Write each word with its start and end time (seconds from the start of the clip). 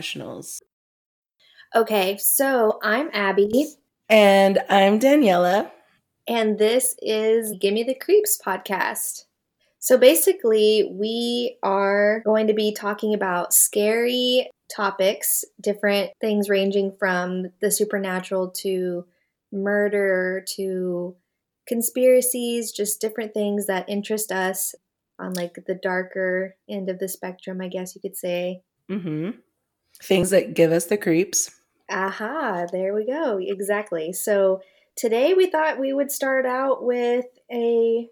professionals. 0.00 0.62
Okay, 1.76 2.16
so 2.16 2.78
I'm 2.82 3.10
Abby. 3.12 3.66
And 4.08 4.58
I'm 4.70 4.98
Daniela. 4.98 5.70
And 6.26 6.58
this 6.58 6.96
is 7.02 7.54
Gimme 7.60 7.84
the 7.84 7.94
Creeps 7.94 8.40
podcast. 8.44 9.24
So 9.78 9.98
basically, 9.98 10.90
we 10.90 11.58
are 11.62 12.22
going 12.24 12.46
to 12.46 12.54
be 12.54 12.72
talking 12.72 13.12
about 13.12 13.52
scary 13.52 14.48
topics, 14.74 15.44
different 15.60 16.12
things 16.18 16.48
ranging 16.48 16.96
from 16.98 17.50
the 17.60 17.70
supernatural 17.70 18.50
to 18.62 19.04
murder 19.52 20.44
to 20.56 21.14
conspiracies, 21.66 22.72
just 22.72 23.02
different 23.02 23.34
things 23.34 23.66
that 23.66 23.88
interest 23.88 24.32
us 24.32 24.74
on 25.18 25.34
like 25.34 25.58
the 25.66 25.74
darker 25.74 26.56
end 26.70 26.88
of 26.88 26.98
the 26.98 27.08
spectrum, 27.08 27.60
I 27.60 27.68
guess 27.68 27.94
you 27.94 28.00
could 28.00 28.16
say. 28.16 28.62
Mm-hmm. 28.90 29.30
Things 30.02 30.30
that 30.30 30.54
give 30.54 30.72
us 30.72 30.86
the 30.86 30.96
creeps. 30.98 31.50
Aha, 31.90 32.66
there 32.72 32.94
we 32.94 33.04
go. 33.04 33.38
Exactly. 33.40 34.12
So 34.12 34.60
today 34.96 35.34
we 35.34 35.50
thought 35.50 35.80
we 35.80 35.92
would 35.92 36.10
start 36.10 36.46
out 36.46 36.84
with 36.84 37.26
a 37.52 38.08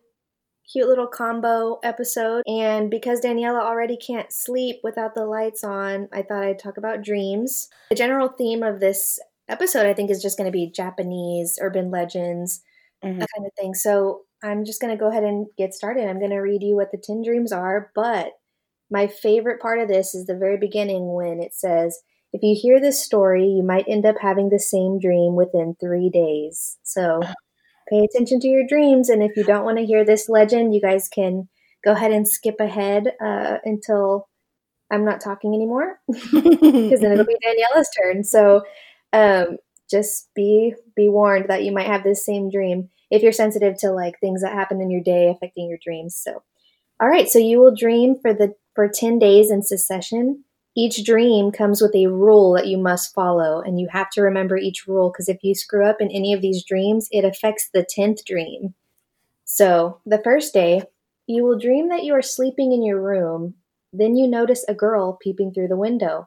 cute 0.70 0.88
little 0.88 1.06
combo 1.06 1.78
episode. 1.82 2.42
And 2.46 2.90
because 2.90 3.20
Daniela 3.20 3.60
already 3.60 3.96
can't 3.96 4.32
sleep 4.32 4.80
without 4.82 5.14
the 5.14 5.24
lights 5.24 5.64
on, 5.64 6.08
I 6.12 6.22
thought 6.22 6.44
I'd 6.44 6.58
talk 6.58 6.76
about 6.76 7.02
dreams. 7.02 7.68
The 7.90 7.96
general 7.96 8.28
theme 8.28 8.62
of 8.62 8.80
this 8.80 9.18
episode, 9.48 9.86
I 9.86 9.94
think, 9.94 10.10
is 10.10 10.22
just 10.22 10.36
going 10.36 10.50
to 10.50 10.56
be 10.56 10.70
Japanese 10.70 11.58
urban 11.60 11.90
legends, 11.90 12.62
mm-hmm. 13.02 13.18
that 13.18 13.28
kind 13.34 13.46
of 13.46 13.52
thing. 13.58 13.74
So 13.74 14.22
I'm 14.42 14.64
just 14.64 14.80
going 14.80 14.92
to 14.92 15.00
go 15.00 15.08
ahead 15.08 15.24
and 15.24 15.46
get 15.56 15.74
started. 15.74 16.06
I'm 16.06 16.18
going 16.18 16.30
to 16.30 16.38
read 16.38 16.62
you 16.62 16.76
what 16.76 16.90
the 16.92 17.02
10 17.02 17.22
dreams 17.22 17.52
are. 17.52 17.90
But 17.94 18.32
my 18.90 19.06
favorite 19.06 19.60
part 19.60 19.80
of 19.80 19.88
this 19.88 20.14
is 20.14 20.26
the 20.26 20.36
very 20.36 20.56
beginning 20.56 21.12
when 21.12 21.40
it 21.40 21.54
says, 21.54 21.98
if 22.32 22.42
you 22.42 22.56
hear 22.60 22.80
this 22.80 23.02
story, 23.02 23.44
you 23.44 23.62
might 23.62 23.88
end 23.88 24.04
up 24.04 24.16
having 24.20 24.50
the 24.50 24.58
same 24.58 24.98
dream 24.98 25.34
within 25.34 25.76
three 25.80 26.10
days. 26.10 26.78
So 26.82 27.20
pay 27.88 28.04
attention 28.04 28.40
to 28.40 28.48
your 28.48 28.66
dreams. 28.66 29.08
And 29.08 29.22
if 29.22 29.36
you 29.36 29.44
don't 29.44 29.64
want 29.64 29.78
to 29.78 29.86
hear 29.86 30.04
this 30.04 30.28
legend, 30.28 30.74
you 30.74 30.80
guys 30.80 31.08
can 31.08 31.48
go 31.84 31.92
ahead 31.92 32.12
and 32.12 32.28
skip 32.28 32.56
ahead 32.60 33.12
uh, 33.24 33.58
until 33.64 34.28
I'm 34.90 35.04
not 35.04 35.20
talking 35.20 35.54
anymore, 35.54 36.00
because 36.06 37.00
then 37.00 37.12
it'll 37.12 37.24
be 37.24 37.36
Daniela's 37.44 37.90
turn. 38.00 38.24
So 38.24 38.62
um, 39.12 39.58
just 39.90 40.28
be 40.34 40.74
be 40.96 41.08
warned 41.08 41.46
that 41.48 41.64
you 41.64 41.72
might 41.72 41.86
have 41.86 42.04
this 42.04 42.24
same 42.24 42.50
dream 42.50 42.90
if 43.10 43.22
you're 43.22 43.32
sensitive 43.32 43.78
to 43.78 43.90
like 43.90 44.18
things 44.20 44.42
that 44.42 44.52
happen 44.52 44.80
in 44.80 44.90
your 44.90 45.02
day 45.02 45.28
affecting 45.28 45.68
your 45.68 45.78
dreams. 45.82 46.16
So, 46.22 46.42
all 47.00 47.08
right, 47.08 47.28
so 47.28 47.38
you 47.38 47.60
will 47.60 47.74
dream 47.74 48.16
for 48.20 48.34
the 48.34 48.54
for 48.74 48.88
10 48.88 49.18
days 49.18 49.50
in 49.50 49.62
succession. 49.62 50.44
Each 50.76 51.04
dream 51.04 51.50
comes 51.50 51.82
with 51.82 51.94
a 51.94 52.06
rule 52.06 52.52
that 52.54 52.68
you 52.68 52.78
must 52.78 53.14
follow, 53.14 53.60
and 53.60 53.80
you 53.80 53.88
have 53.90 54.10
to 54.10 54.22
remember 54.22 54.56
each 54.56 54.86
rule 54.86 55.10
because 55.10 55.28
if 55.28 55.38
you 55.42 55.54
screw 55.54 55.84
up 55.84 55.96
in 56.00 56.10
any 56.10 56.32
of 56.32 56.40
these 56.40 56.64
dreams, 56.64 57.08
it 57.10 57.24
affects 57.24 57.68
the 57.72 57.84
10th 57.84 58.24
dream. 58.24 58.74
So, 59.44 60.00
the 60.06 60.20
first 60.22 60.54
day, 60.54 60.82
you 61.26 61.44
will 61.44 61.58
dream 61.58 61.88
that 61.88 62.04
you 62.04 62.14
are 62.14 62.22
sleeping 62.22 62.72
in 62.72 62.84
your 62.84 63.00
room. 63.00 63.54
Then 63.92 64.16
you 64.16 64.28
notice 64.28 64.64
a 64.68 64.74
girl 64.74 65.18
peeping 65.20 65.52
through 65.52 65.68
the 65.68 65.76
window. 65.76 66.26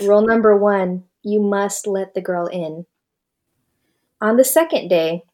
Rule 0.00 0.26
number 0.26 0.56
one 0.56 1.04
you 1.22 1.40
must 1.40 1.86
let 1.86 2.14
the 2.14 2.20
girl 2.20 2.46
in. 2.46 2.86
On 4.20 4.36
the 4.36 4.44
second 4.44 4.88
day, 4.88 5.24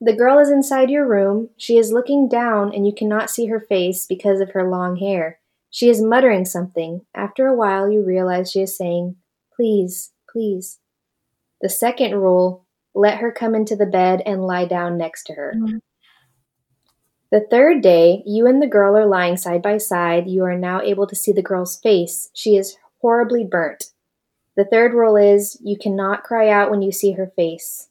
the 0.00 0.16
girl 0.16 0.38
is 0.38 0.50
inside 0.50 0.90
your 0.90 1.06
room. 1.06 1.50
She 1.58 1.76
is 1.76 1.92
looking 1.92 2.28
down, 2.28 2.72
and 2.74 2.86
you 2.86 2.94
cannot 2.94 3.28
see 3.28 3.46
her 3.46 3.60
face 3.60 4.06
because 4.06 4.40
of 4.40 4.52
her 4.52 4.68
long 4.68 4.96
hair. 4.96 5.38
She 5.70 5.88
is 5.88 6.02
muttering 6.02 6.44
something. 6.46 7.02
After 7.14 7.46
a 7.46 7.54
while, 7.54 7.90
you 7.90 8.02
realize 8.02 8.50
she 8.50 8.62
is 8.62 8.76
saying, 8.76 9.16
Please, 9.54 10.12
please. 10.30 10.78
The 11.60 11.68
second 11.68 12.14
rule 12.14 12.66
let 12.94 13.18
her 13.18 13.30
come 13.30 13.54
into 13.54 13.76
the 13.76 13.86
bed 13.86 14.22
and 14.24 14.44
lie 14.44 14.64
down 14.64 14.96
next 14.96 15.24
to 15.24 15.34
her. 15.34 15.54
Mm-hmm. 15.56 15.78
The 17.30 17.46
third 17.48 17.82
day, 17.82 18.22
you 18.26 18.46
and 18.46 18.60
the 18.60 18.66
girl 18.66 18.96
are 18.96 19.06
lying 19.06 19.36
side 19.36 19.62
by 19.62 19.78
side. 19.78 20.28
You 20.28 20.44
are 20.44 20.58
now 20.58 20.80
able 20.80 21.06
to 21.06 21.14
see 21.14 21.30
the 21.30 21.42
girl's 21.42 21.78
face. 21.78 22.30
She 22.34 22.56
is 22.56 22.76
horribly 23.00 23.44
burnt. 23.44 23.90
The 24.56 24.64
third 24.64 24.94
rule 24.94 25.16
is 25.16 25.60
you 25.62 25.76
cannot 25.78 26.24
cry 26.24 26.48
out 26.48 26.70
when 26.70 26.82
you 26.82 26.90
see 26.90 27.12
her 27.12 27.30
face. 27.36 27.89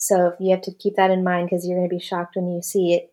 So 0.00 0.34
you 0.40 0.50
have 0.50 0.62
to 0.62 0.74
keep 0.74 0.96
that 0.96 1.12
in 1.12 1.22
mind 1.22 1.46
because 1.48 1.64
you're 1.64 1.78
going 1.78 1.88
to 1.88 1.94
be 1.94 2.00
shocked 2.00 2.34
when 2.34 2.48
you 2.48 2.62
see 2.62 2.94
it. 2.94 3.12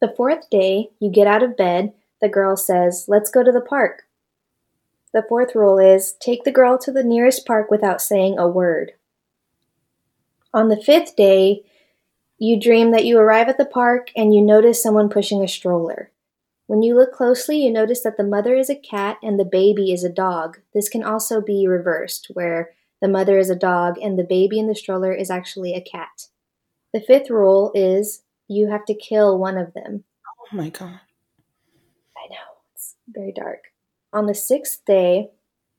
The 0.00 0.14
fourth 0.16 0.48
day, 0.50 0.90
you 1.00 1.10
get 1.10 1.26
out 1.26 1.42
of 1.42 1.56
bed 1.56 1.92
the 2.20 2.28
girl 2.28 2.56
says, 2.56 3.06
Let's 3.08 3.30
go 3.30 3.42
to 3.42 3.52
the 3.52 3.60
park. 3.60 4.04
The 5.12 5.24
fourth 5.28 5.54
rule 5.54 5.78
is 5.78 6.14
take 6.20 6.44
the 6.44 6.52
girl 6.52 6.78
to 6.78 6.92
the 6.92 7.04
nearest 7.04 7.46
park 7.46 7.70
without 7.70 8.00
saying 8.00 8.38
a 8.38 8.48
word. 8.48 8.92
On 10.52 10.68
the 10.68 10.80
fifth 10.80 11.16
day, 11.16 11.62
you 12.38 12.58
dream 12.58 12.90
that 12.90 13.04
you 13.04 13.18
arrive 13.18 13.48
at 13.48 13.58
the 13.58 13.64
park 13.64 14.10
and 14.16 14.34
you 14.34 14.42
notice 14.42 14.82
someone 14.82 15.08
pushing 15.08 15.42
a 15.42 15.48
stroller. 15.48 16.10
When 16.66 16.82
you 16.82 16.94
look 16.96 17.12
closely, 17.12 17.58
you 17.58 17.70
notice 17.70 18.02
that 18.02 18.16
the 18.16 18.24
mother 18.24 18.56
is 18.56 18.68
a 18.68 18.74
cat 18.74 19.18
and 19.22 19.38
the 19.38 19.44
baby 19.44 19.92
is 19.92 20.04
a 20.04 20.12
dog. 20.12 20.58
This 20.74 20.88
can 20.88 21.02
also 21.02 21.40
be 21.40 21.66
reversed, 21.66 22.28
where 22.32 22.72
the 23.00 23.08
mother 23.08 23.38
is 23.38 23.50
a 23.50 23.56
dog 23.56 23.96
and 23.98 24.18
the 24.18 24.24
baby 24.24 24.58
in 24.58 24.68
the 24.68 24.74
stroller 24.74 25.12
is 25.12 25.30
actually 25.30 25.74
a 25.74 25.80
cat. 25.80 26.28
The 26.92 27.00
fifth 27.00 27.30
rule 27.30 27.72
is 27.74 28.22
you 28.48 28.68
have 28.70 28.84
to 28.86 28.94
kill 28.94 29.38
one 29.38 29.58
of 29.58 29.74
them. 29.74 30.04
Oh 30.28 30.56
my 30.56 30.70
god 30.70 31.00
I 32.16 32.28
know, 32.30 32.56
it's 32.74 32.96
very 33.08 33.32
dark. 33.32 33.64
On 34.12 34.26
the 34.26 34.34
sixth 34.34 34.84
day, 34.86 35.30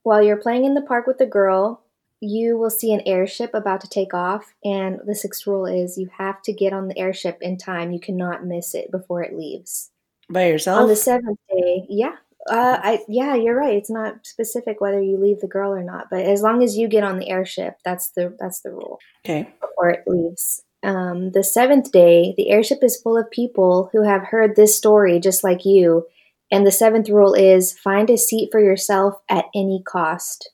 while 0.02 0.22
you're 0.22 0.36
playing 0.36 0.64
in 0.64 0.74
the 0.74 0.82
park 0.82 1.06
with 1.06 1.18
the 1.18 1.26
girl, 1.26 1.82
you 2.20 2.56
will 2.56 2.70
see 2.70 2.92
an 2.92 3.02
airship 3.06 3.50
about 3.54 3.80
to 3.82 3.88
take 3.88 4.14
off. 4.14 4.54
And 4.64 5.00
the 5.06 5.14
sixth 5.14 5.46
rule 5.46 5.66
is 5.66 5.98
you 5.98 6.08
have 6.18 6.42
to 6.42 6.52
get 6.52 6.72
on 6.72 6.88
the 6.88 6.98
airship 6.98 7.38
in 7.40 7.56
time. 7.56 7.92
You 7.92 8.00
cannot 8.00 8.46
miss 8.46 8.74
it 8.74 8.90
before 8.90 9.22
it 9.22 9.36
leaves. 9.36 9.90
By 10.30 10.48
yourself? 10.48 10.80
On 10.80 10.88
the 10.88 10.96
seventh 10.96 11.38
day, 11.50 11.86
yeah. 11.88 12.16
Uh, 12.48 12.78
I 12.82 13.04
yeah, 13.08 13.34
you're 13.34 13.56
right. 13.56 13.76
It's 13.76 13.90
not 13.90 14.26
specific 14.26 14.80
whether 14.80 15.00
you 15.00 15.18
leave 15.18 15.40
the 15.40 15.46
girl 15.46 15.72
or 15.72 15.82
not, 15.82 16.06
but 16.10 16.20
as 16.24 16.42
long 16.42 16.62
as 16.62 16.76
you 16.76 16.88
get 16.88 17.04
on 17.04 17.18
the 17.18 17.30
airship, 17.30 17.76
that's 17.84 18.10
the 18.10 18.36
that's 18.38 18.60
the 18.60 18.70
rule. 18.70 18.98
Okay. 19.24 19.48
Before 19.60 19.90
it 19.90 20.04
leaves. 20.06 20.62
Um, 20.82 21.32
the 21.32 21.42
seventh 21.42 21.90
day, 21.90 22.34
the 22.36 22.50
airship 22.50 22.78
is 22.82 23.00
full 23.00 23.16
of 23.16 23.30
people 23.30 23.90
who 23.92 24.02
have 24.02 24.22
heard 24.22 24.54
this 24.54 24.76
story 24.76 25.18
just 25.18 25.42
like 25.42 25.64
you, 25.64 26.06
and 26.50 26.66
the 26.66 26.72
seventh 26.72 27.08
rule 27.08 27.34
is 27.34 27.78
find 27.78 28.08
a 28.10 28.16
seat 28.16 28.50
for 28.52 28.60
yourself 28.60 29.14
at 29.28 29.46
any 29.54 29.82
cost. 29.84 30.50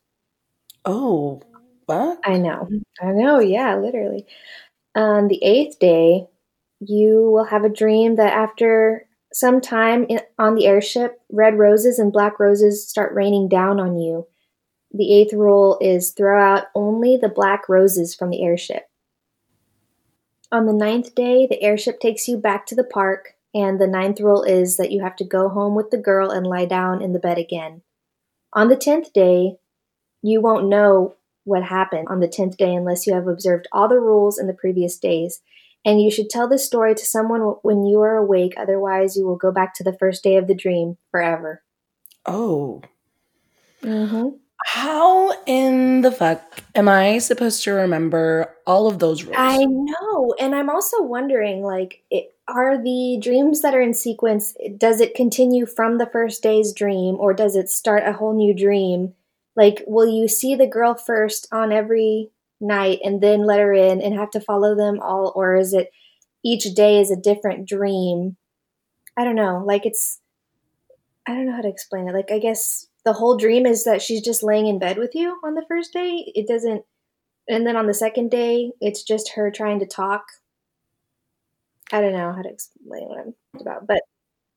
Oh, 0.84 1.43
what? 1.87 2.19
I 2.25 2.38
know. 2.38 2.69
I 3.00 3.12
know. 3.12 3.38
Yeah, 3.38 3.77
literally. 3.77 4.27
On 4.94 5.28
the 5.28 5.43
eighth 5.43 5.78
day, 5.78 6.27
you 6.81 7.31
will 7.31 7.44
have 7.44 7.65
a 7.65 7.69
dream 7.69 8.16
that 8.16 8.33
after 8.33 9.06
some 9.34 9.61
time 9.61 10.06
in, 10.09 10.21
on 10.39 10.55
the 10.55 10.67
airship, 10.67 11.21
red 11.31 11.59
roses 11.59 11.99
and 11.99 12.12
black 12.12 12.39
roses 12.39 12.89
start 12.89 13.15
raining 13.15 13.49
down 13.49 13.81
on 13.81 13.99
you. 13.99 14.27
The 14.93 15.12
eighth 15.12 15.33
rule 15.33 15.77
is 15.81 16.12
throw 16.12 16.41
out 16.41 16.67
only 16.75 17.17
the 17.17 17.28
black 17.28 17.69
roses 17.69 18.15
from 18.15 18.31
the 18.31 18.45
airship. 18.45 18.84
On 20.53 20.67
the 20.67 20.72
ninth 20.72 21.15
day, 21.17 21.49
the 21.49 21.61
airship 21.62 21.99
takes 21.99 22.28
you 22.28 22.37
back 22.37 22.65
to 22.67 22.77
the 22.77 22.84
park 22.84 23.34
and 23.55 23.81
the 23.81 23.87
ninth 23.87 24.21
rule 24.21 24.43
is 24.43 24.77
that 24.77 24.91
you 24.91 25.03
have 25.03 25.17
to 25.17 25.25
go 25.25 25.49
home 25.49 25.75
with 25.75 25.91
the 25.91 25.99
girl 25.99 26.31
and 26.31 26.47
lie 26.47 26.65
down 26.65 27.03
in 27.03 27.12
the 27.12 27.19
bed 27.19 27.39
again. 27.39 27.83
On 28.53 28.69
the 28.69 28.77
tenth 28.77 29.12
day, 29.12 29.56
you 30.22 30.41
won't 30.41 30.69
know 30.69 31.16
what 31.45 31.63
happened 31.63 32.09
on 32.09 32.21
the 32.21 32.28
tenth 32.28 32.57
day 32.57 32.75
unless 32.75 33.07
you 33.07 33.15
have 33.15 33.28
observed 33.28 33.69
all 33.71 33.89
the 33.89 34.01
rules 34.01 34.39
in 34.39 34.47
the 34.47 34.54
previous 34.54 34.97
days. 34.98 35.41
And 35.84 36.01
you 36.01 36.10
should 36.10 36.31
tell 36.31 36.48
this 36.48 36.65
story 36.65 36.95
to 36.95 37.04
someone 37.04 37.41
when 37.63 37.84
you 37.84 38.01
are 38.01 38.16
awake, 38.16 38.54
otherwise, 38.57 39.16
you 39.16 39.27
will 39.27 39.36
go 39.36 39.53
back 39.53 39.75
to 39.75 39.84
the 39.84 39.92
first 39.92 40.22
day 40.22 40.36
of 40.36 40.47
the 40.47 40.54
dream 40.54 40.97
forever. 41.10 41.63
Oh. 42.25 42.83
Mm-hmm. 43.83 44.28
How 44.66 45.31
in 45.45 46.01
the 46.01 46.10
fuck 46.10 46.63
am 46.75 46.89
I 46.89 47.19
supposed 47.19 47.63
to 47.65 47.72
remember 47.72 48.54
all 48.66 48.86
of 48.86 48.98
those 48.98 49.25
rules? 49.25 49.36
I 49.39 49.59
know. 49.66 50.34
And 50.41 50.54
I'm 50.54 50.71
also 50.71 51.03
wondering 51.03 51.63
like, 51.63 52.03
it, 52.10 52.34
are 52.48 52.83
the 52.83 53.19
dreams 53.22 53.60
that 53.60 53.75
are 53.75 53.81
in 53.83 53.92
sequence, 53.92 54.54
does 54.78 55.01
it 55.01 55.15
continue 55.15 55.66
from 55.66 55.98
the 55.98 56.07
first 56.07 56.42
day's 56.42 56.72
dream 56.72 57.16
or 57.19 57.34
does 57.34 57.57
it 57.57 57.69
start 57.69 58.04
a 58.07 58.13
whole 58.15 58.34
new 58.34 58.54
dream? 58.54 59.13
Like, 59.54 59.83
will 59.86 60.07
you 60.07 60.28
see 60.28 60.54
the 60.54 60.66
girl 60.66 60.95
first 60.95 61.47
on 61.53 61.71
every 61.71 62.31
night 62.60 63.01
and 63.03 63.21
then 63.21 63.47
let 63.47 63.60
her 63.60 63.72
in 63.72 64.01
and 64.01 64.15
have 64.15 64.30
to 64.30 64.41
follow 64.41 64.77
them 64.77 65.01
all? 65.01 65.33
Or 65.34 65.56
is 65.56 65.72
it 65.72 65.89
each 66.45 66.65
day 66.74 67.01
is 67.01 67.10
a 67.10 67.16
different 67.16 67.68
dream? 67.68 68.36
I 69.16 69.24
don't 69.24 69.36
know. 69.36 69.62
Like, 69.65 69.86
it's, 69.86 70.21
I 71.27 71.33
don't 71.34 71.47
know 71.47 71.54
how 71.54 71.62
to 71.62 71.68
explain 71.68 72.09
it. 72.09 72.15
Like, 72.15 72.30
I 72.30 72.39
guess 72.39 72.86
the 73.04 73.12
whole 73.12 73.36
dream 73.36 73.66
is 73.66 73.84
that 73.84 74.03
she's 74.03 74.22
just 74.22 74.42
laying 74.42 74.66
in 74.66 74.78
bed 74.78 74.98
with 74.98 75.15
you 75.15 75.39
on 75.45 75.54
the 75.54 75.65
first 75.68 75.92
day. 75.92 76.24
It 76.34 76.47
doesn't, 76.48 76.83
and 77.48 77.66
then 77.66 77.77
on 77.77 77.86
the 77.86 77.95
second 77.95 78.30
day, 78.30 78.72
it's 78.80 79.03
just 79.03 79.33
her 79.34 79.50
trying 79.50 79.80
to 79.80 79.86
talk. 79.86 80.24
I 81.92 82.00
don't 82.00 82.12
know 82.12 82.33
how 82.33 82.42
to 82.42 82.48
explain 82.48 83.09
what 83.09 83.18
I'm 83.21 83.34
about, 83.60 83.86
but 83.86 84.00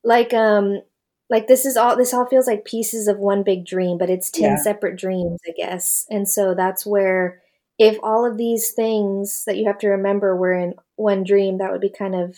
like, 0.04 0.34
um, 0.34 0.82
like 1.30 1.48
this 1.48 1.66
is 1.66 1.76
all 1.78 1.98
this 1.98 2.14
all 2.14 2.26
feels 2.26 2.48
like 2.48 2.66
pieces 2.66 3.08
of 3.08 3.18
one 3.20 3.44
big 3.44 3.66
dream, 3.66 3.98
but 3.98 4.10
it's 4.10 4.32
10 4.32 4.52
Yeah. 4.52 4.56
separate 4.58 4.98
dreams, 4.98 5.40
I 5.48 5.52
guess. 5.58 6.06
And 6.10 6.28
so 6.30 6.56
that's 6.56 6.86
where 6.86 7.42
if 7.80 7.98
all 8.04 8.26
of 8.26 8.38
these 8.38 8.72
things 8.72 9.44
that 9.46 9.58
you 9.58 9.66
have 9.68 9.80
to 9.80 9.90
remember 9.90 10.36
were 10.36 10.54
in 10.54 10.76
one 10.96 11.24
dream, 11.24 11.58
that 11.60 11.72
would 11.72 11.82
be 11.82 11.90
kind 11.92 12.16
of 12.16 12.38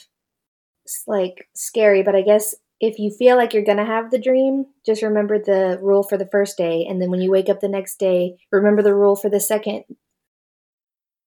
like 1.08 1.48
scary, 1.56 2.04
but 2.04 2.16
I 2.16 2.22
guess 2.22 2.56
if 2.80 2.98
you 3.00 3.12
feel 3.12 3.36
like 3.38 3.54
you're 3.54 3.64
going 3.64 3.78
to 3.78 3.86
have 3.86 4.10
the 4.12 4.20
dream, 4.20 4.66
just 4.86 5.04
remember 5.04 5.38
the 5.38 5.78
rule 5.82 6.04
for 6.04 6.18
the 6.18 6.28
first 6.32 6.58
day 6.58 6.86
and 6.90 7.02
then 7.02 7.12
when 7.12 7.22
you 7.22 7.32
wake 7.32 7.50
up 7.50 7.60
the 7.60 7.68
next 7.68 8.00
day, 8.00 8.38
remember 8.52 8.82
the 8.82 8.96
rule 8.96 9.16
for 9.16 9.30
the 9.30 9.40
second. 9.40 9.84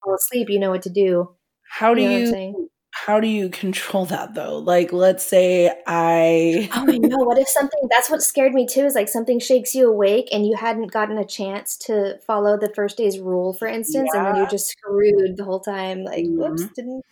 Fall 0.05 0.15
asleep, 0.15 0.49
you 0.49 0.59
know 0.61 0.71
what 0.71 0.83
to 0.83 0.91
do. 0.91 1.35
How 1.69 1.95
do 1.95 2.03
You 2.03 2.09
know 2.09 2.17
you? 2.17 2.71
How 3.05 3.19
do 3.19 3.27
you 3.27 3.49
control 3.49 4.05
that 4.07 4.35
though? 4.35 4.59
Like 4.59 4.93
let's 4.93 5.27
say 5.27 5.71
I 5.87 6.69
Oh, 6.73 6.87
I 6.89 6.99
know. 6.99 7.19
What 7.19 7.39
if 7.39 7.49
something 7.49 7.81
that's 7.91 8.09
what 8.09 8.23
scared 8.23 8.53
me 8.55 8.67
too 8.67 8.85
is 8.85 8.95
like 8.95 9.09
something 9.09 9.41
shakes 9.41 9.75
you 9.75 9.89
awake 9.91 10.29
and 10.33 10.47
you 10.47 10.55
hadn't 10.57 10.93
gotten 10.93 11.19
a 11.19 11.25
chance 11.25 11.77
to 11.79 12.19
follow 12.27 12.57
the 12.57 12.73
first 12.75 12.97
day's 12.99 13.19
rule, 13.19 13.55
for 13.55 13.67
instance, 13.67 14.11
and 14.15 14.25
then 14.27 14.37
you're 14.37 14.47
just 14.47 14.69
screwed 14.69 15.37
the 15.37 15.43
whole 15.45 15.59
time. 15.61 16.05
Like, 16.05 16.27
whoops, 16.29 16.63
Mhm. 16.63 16.75
didn't 16.75 17.05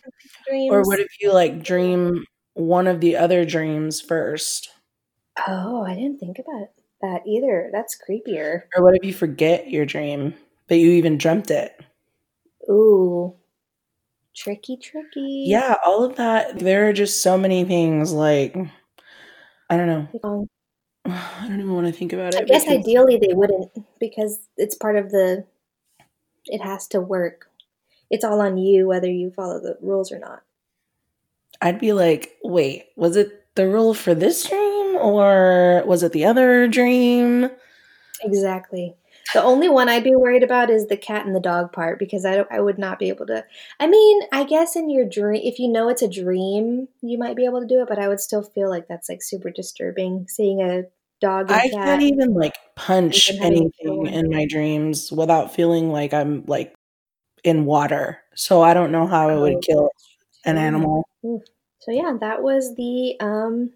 dreams. 0.47 0.71
or 0.71 0.83
what 0.83 0.99
if 0.99 1.09
you 1.19 1.33
like 1.33 1.61
dream 1.61 2.23
one 2.53 2.87
of 2.87 3.01
the 3.01 3.17
other 3.17 3.43
dreams 3.43 3.99
first? 3.99 4.69
oh, 5.47 5.83
I 5.83 5.95
didn't 5.95 6.19
think 6.19 6.39
about 6.39 6.69
that 7.01 7.21
either. 7.27 7.69
That's 7.73 7.97
creepier. 7.97 8.63
Or 8.77 8.83
what 8.83 8.95
if 8.95 9.03
you 9.03 9.13
forget 9.13 9.69
your 9.69 9.85
dream 9.85 10.35
that 10.67 10.77
you 10.77 10.91
even 10.91 11.17
dreamt 11.17 11.51
it? 11.51 11.77
Ooh, 12.69 13.35
tricky, 14.35 14.77
tricky. 14.77 15.45
Yeah, 15.47 15.75
all 15.85 16.03
of 16.03 16.15
that. 16.17 16.59
There 16.59 16.87
are 16.89 16.93
just 16.93 17.21
so 17.21 17.37
many 17.37 17.63
things 17.63 18.11
like 18.11 18.55
I 19.69 19.77
don't 19.77 19.87
know. 19.87 20.07
Um, 20.23 20.49
I 21.05 21.47
don't 21.47 21.59
even 21.59 21.73
want 21.73 21.87
to 21.87 21.93
think 21.93 22.13
about 22.13 22.33
it. 22.35 22.41
I 22.41 22.43
guess 22.43 22.65
because- 22.65 22.79
ideally 22.79 23.17
they 23.17 23.33
wouldn't 23.33 23.71
because 23.99 24.39
it's 24.57 24.75
part 24.75 24.95
of 24.97 25.11
the. 25.11 25.45
It 26.45 26.61
has 26.61 26.87
to 26.87 26.99
work. 27.01 27.49
It's 28.09 28.25
all 28.25 28.41
on 28.41 28.57
you 28.57 28.87
whether 28.87 29.09
you 29.09 29.31
follow 29.31 29.59
the 29.59 29.77
rules 29.81 30.11
or 30.11 30.19
not. 30.19 30.41
I'd 31.61 31.79
be 31.79 31.93
like, 31.93 32.37
wait, 32.43 32.87
was 32.95 33.15
it 33.15 33.45
the 33.55 33.67
rule 33.67 33.93
for 33.93 34.15
this 34.15 34.49
dream 34.49 34.95
or 34.97 35.83
was 35.85 36.01
it 36.03 36.11
the 36.11 36.25
other 36.25 36.67
dream? 36.67 37.49
Exactly. 38.23 38.95
The 39.33 39.43
only 39.43 39.69
one 39.69 39.87
I'd 39.89 40.03
be 40.03 40.15
worried 40.15 40.43
about 40.43 40.69
is 40.69 40.87
the 40.87 40.97
cat 40.97 41.25
and 41.25 41.35
the 41.35 41.39
dog 41.39 41.71
part 41.71 41.99
because 41.99 42.25
I, 42.25 42.45
I 42.51 42.59
would 42.59 42.77
not 42.77 42.99
be 42.99 43.09
able 43.09 43.25
to. 43.27 43.45
I 43.79 43.87
mean, 43.87 44.21
I 44.31 44.43
guess 44.43 44.75
in 44.75 44.89
your 44.89 45.07
dream, 45.07 45.41
if 45.43 45.57
you 45.57 45.69
know 45.69 45.89
it's 45.89 46.01
a 46.01 46.07
dream, 46.07 46.87
you 47.01 47.17
might 47.17 47.35
be 47.35 47.45
able 47.45 47.61
to 47.61 47.67
do 47.67 47.81
it, 47.81 47.87
but 47.87 47.99
I 47.99 48.07
would 48.07 48.19
still 48.19 48.43
feel 48.43 48.69
like 48.69 48.87
that's 48.87 49.09
like 49.09 49.21
super 49.21 49.49
disturbing 49.49 50.27
seeing 50.27 50.61
a 50.61 50.83
dog 51.21 51.49
and 51.51 51.61
I 51.61 51.69
can't 51.69 52.01
even 52.01 52.33
like 52.33 52.55
punch 52.75 53.31
anything 53.39 54.07
in 54.07 54.29
my 54.29 54.45
dreams 54.45 55.11
without 55.11 55.53
feeling 55.53 55.91
like 55.91 56.13
I'm 56.13 56.43
like 56.45 56.73
in 57.43 57.65
water. 57.65 58.19
So 58.35 58.61
I 58.61 58.73
don't 58.73 58.91
know 58.91 59.07
how 59.07 59.29
I 59.29 59.33
Oh, 59.33 59.41
would 59.41 59.61
kill 59.61 59.89
an 60.45 60.57
animal. 60.57 61.05
So 61.23 61.91
yeah, 61.91 62.13
that 62.19 62.43
was 62.43 62.75
the 62.75 63.15
um, 63.19 63.71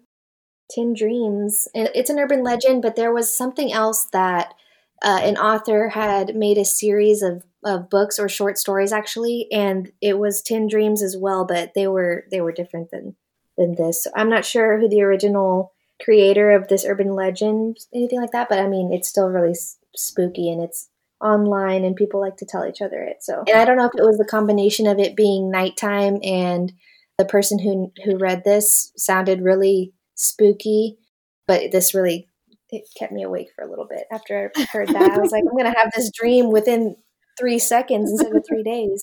Ten 0.70 0.94
Dreams. 0.94 1.68
It's 1.74 2.10
an 2.10 2.18
urban 2.18 2.42
legend, 2.42 2.82
but 2.82 2.96
there 2.96 3.12
was 3.12 3.32
something 3.32 3.72
else 3.72 4.06
that 4.12 4.54
uh, 5.02 5.20
an 5.22 5.36
author 5.36 5.90
had 5.90 6.34
made 6.34 6.58
a 6.58 6.64
series 6.64 7.22
of, 7.22 7.44
of 7.64 7.90
books 7.90 8.18
or 8.18 8.28
short 8.28 8.58
stories 8.58 8.92
actually, 8.92 9.48
and 9.52 9.92
it 10.00 10.18
was 10.18 10.42
Ten 10.42 10.68
Dreams 10.68 11.02
as 11.02 11.16
well, 11.18 11.44
but 11.44 11.74
they 11.74 11.86
were 11.86 12.24
they 12.30 12.40
were 12.40 12.52
different 12.52 12.90
than 12.90 13.16
than 13.58 13.74
this. 13.74 14.04
So 14.04 14.10
I'm 14.16 14.30
not 14.30 14.44
sure 14.44 14.78
who 14.78 14.88
the 14.88 15.02
original 15.02 15.72
creator 16.02 16.50
of 16.50 16.68
this 16.68 16.84
urban 16.84 17.14
legend, 17.14 17.78
anything 17.94 18.20
like 18.20 18.32
that, 18.32 18.48
but 18.48 18.58
I 18.58 18.68
mean, 18.68 18.92
it's 18.92 19.08
still 19.08 19.28
really 19.28 19.50
s- 19.50 19.78
spooky 19.94 20.50
and 20.50 20.62
it's 20.62 20.88
online 21.22 21.84
and 21.84 21.96
people 21.96 22.20
like 22.20 22.36
to 22.36 22.46
tell 22.46 22.66
each 22.66 22.82
other 22.82 23.02
it. 23.02 23.18
So, 23.22 23.44
and 23.48 23.58
I 23.58 23.64
don't 23.64 23.78
know 23.78 23.86
if 23.86 23.94
it 23.96 24.04
was 24.04 24.18
the 24.18 24.26
combination 24.26 24.86
of 24.86 24.98
it 24.98 25.16
being 25.16 25.50
nighttime 25.50 26.18
and 26.22 26.72
the 27.18 27.24
person 27.24 27.58
who 27.58 27.92
who 28.04 28.18
read 28.18 28.44
this 28.44 28.92
sounded 28.96 29.40
really 29.40 29.94
spooky, 30.14 30.98
but 31.46 31.72
this 31.72 31.94
really 31.94 32.28
it 32.70 32.84
kept 32.96 33.12
me 33.12 33.22
awake 33.22 33.48
for 33.54 33.64
a 33.64 33.70
little 33.70 33.86
bit 33.88 34.04
after 34.10 34.50
I 34.56 34.62
heard 34.72 34.88
that. 34.88 35.12
I 35.12 35.18
was 35.18 35.32
like, 35.32 35.44
I'm 35.48 35.56
gonna 35.56 35.74
have 35.76 35.92
this 35.94 36.10
dream 36.10 36.50
within 36.50 36.96
three 37.38 37.58
seconds 37.58 38.10
instead 38.10 38.34
of 38.34 38.44
three 38.48 38.62
days. 38.62 39.02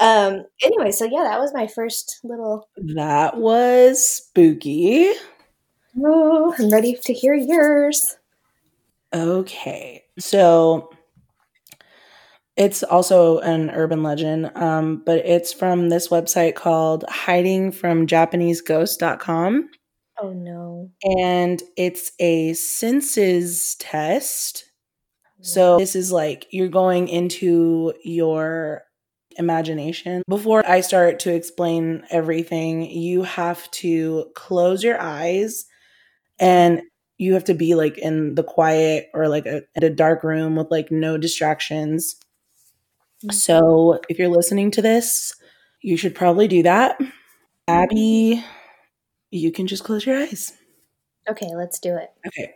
Um. 0.00 0.44
Anyway, 0.62 0.90
so 0.90 1.04
yeah, 1.04 1.24
that 1.24 1.40
was 1.40 1.52
my 1.54 1.66
first 1.66 2.20
little. 2.24 2.68
That 2.76 3.38
was 3.38 4.06
spooky. 4.06 5.12
Oh, 6.04 6.54
I'm 6.58 6.70
ready 6.70 6.98
to 7.04 7.12
hear 7.12 7.34
yours. 7.34 8.16
Okay. 9.14 10.02
So 10.18 10.90
it's 12.56 12.82
also 12.82 13.38
an 13.40 13.70
urban 13.70 14.02
legend, 14.02 14.50
um, 14.56 15.02
but 15.04 15.18
it's 15.18 15.52
from 15.52 15.88
this 15.88 16.08
website 16.08 16.54
called 16.54 17.04
hidingfromjapaneseghost.com. 17.08 19.70
Oh 20.20 20.32
no. 20.32 20.90
And 21.18 21.62
it's 21.76 22.12
a 22.18 22.52
senses 22.54 23.76
test. 23.76 24.70
So 25.40 25.76
this 25.76 25.94
is 25.94 26.10
like 26.10 26.46
you're 26.50 26.68
going 26.68 27.08
into 27.08 27.92
your 28.02 28.84
imagination. 29.36 30.22
Before 30.28 30.66
I 30.66 30.80
start 30.80 31.18
to 31.20 31.34
explain 31.34 32.04
everything, 32.10 32.90
you 32.90 33.24
have 33.24 33.70
to 33.72 34.30
close 34.34 34.82
your 34.82 34.98
eyes 35.00 35.66
and 36.38 36.82
you 37.18 37.34
have 37.34 37.44
to 37.44 37.54
be 37.54 37.74
like 37.74 37.98
in 37.98 38.34
the 38.34 38.42
quiet 38.42 39.10
or 39.14 39.28
like 39.28 39.46
a, 39.46 39.62
in 39.74 39.84
a 39.84 39.90
dark 39.90 40.24
room 40.24 40.56
with 40.56 40.70
like 40.70 40.90
no 40.90 41.16
distractions. 41.18 42.16
Mm. 43.24 43.32
So 43.32 44.00
if 44.08 44.18
you're 44.18 44.28
listening 44.28 44.70
to 44.72 44.82
this, 44.82 45.34
you 45.80 45.96
should 45.96 46.14
probably 46.14 46.48
do 46.48 46.62
that. 46.62 46.98
Abby, 47.68 48.42
you 49.38 49.50
can 49.50 49.66
just 49.66 49.84
close 49.84 50.06
your 50.06 50.16
eyes. 50.16 50.52
Okay, 51.28 51.54
let's 51.54 51.78
do 51.78 51.96
it. 51.96 52.10
Okay. 52.26 52.54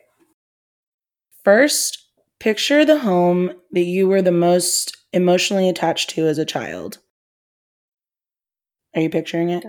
First, 1.45 2.07
picture 2.39 2.85
the 2.85 2.99
home 2.99 3.53
that 3.73 3.85
you 3.85 4.07
were 4.07 4.23
the 4.23 4.31
most 4.33 4.97
emotionally 5.13 5.69
attached 5.69 6.11
to 6.11 6.27
as 6.27 6.39
a 6.39 6.45
child. 6.45 6.99
Are 8.95 9.01
you 9.01 9.11
picturing 9.11 9.51
it? 9.51 9.65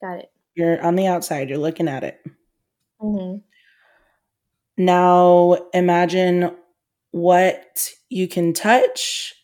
Got 0.00 0.18
it. 0.18 0.30
You're 0.54 0.80
on 0.82 0.94
the 0.94 1.06
outside, 1.06 1.48
you're 1.48 1.58
looking 1.58 1.88
at 1.88 2.04
it. 2.04 2.20
hmm 3.00 3.36
Now 4.76 5.58
imagine 5.72 6.54
what 7.10 7.90
you 8.08 8.26
can 8.28 8.52
touch, 8.52 9.34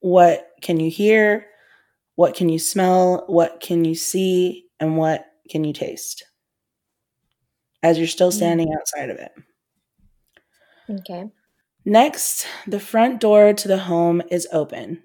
what 0.00 0.50
can 0.60 0.80
you 0.80 0.90
hear, 0.90 1.46
what 2.16 2.34
can 2.34 2.48
you 2.48 2.58
smell, 2.58 3.24
what 3.28 3.60
can 3.60 3.84
you 3.84 3.94
see, 3.94 4.66
and 4.78 4.96
what 4.96 5.26
can 5.50 5.64
you 5.64 5.72
taste 5.72 6.24
as 7.82 7.98
you're 7.98 8.06
still 8.06 8.30
standing 8.30 8.72
outside 8.74 9.10
of 9.10 9.18
it. 9.18 9.32
Okay. 10.88 11.30
Next, 11.84 12.46
the 12.66 12.80
front 12.80 13.20
door 13.20 13.52
to 13.52 13.68
the 13.68 13.78
home 13.78 14.22
is 14.30 14.46
open. 14.52 15.02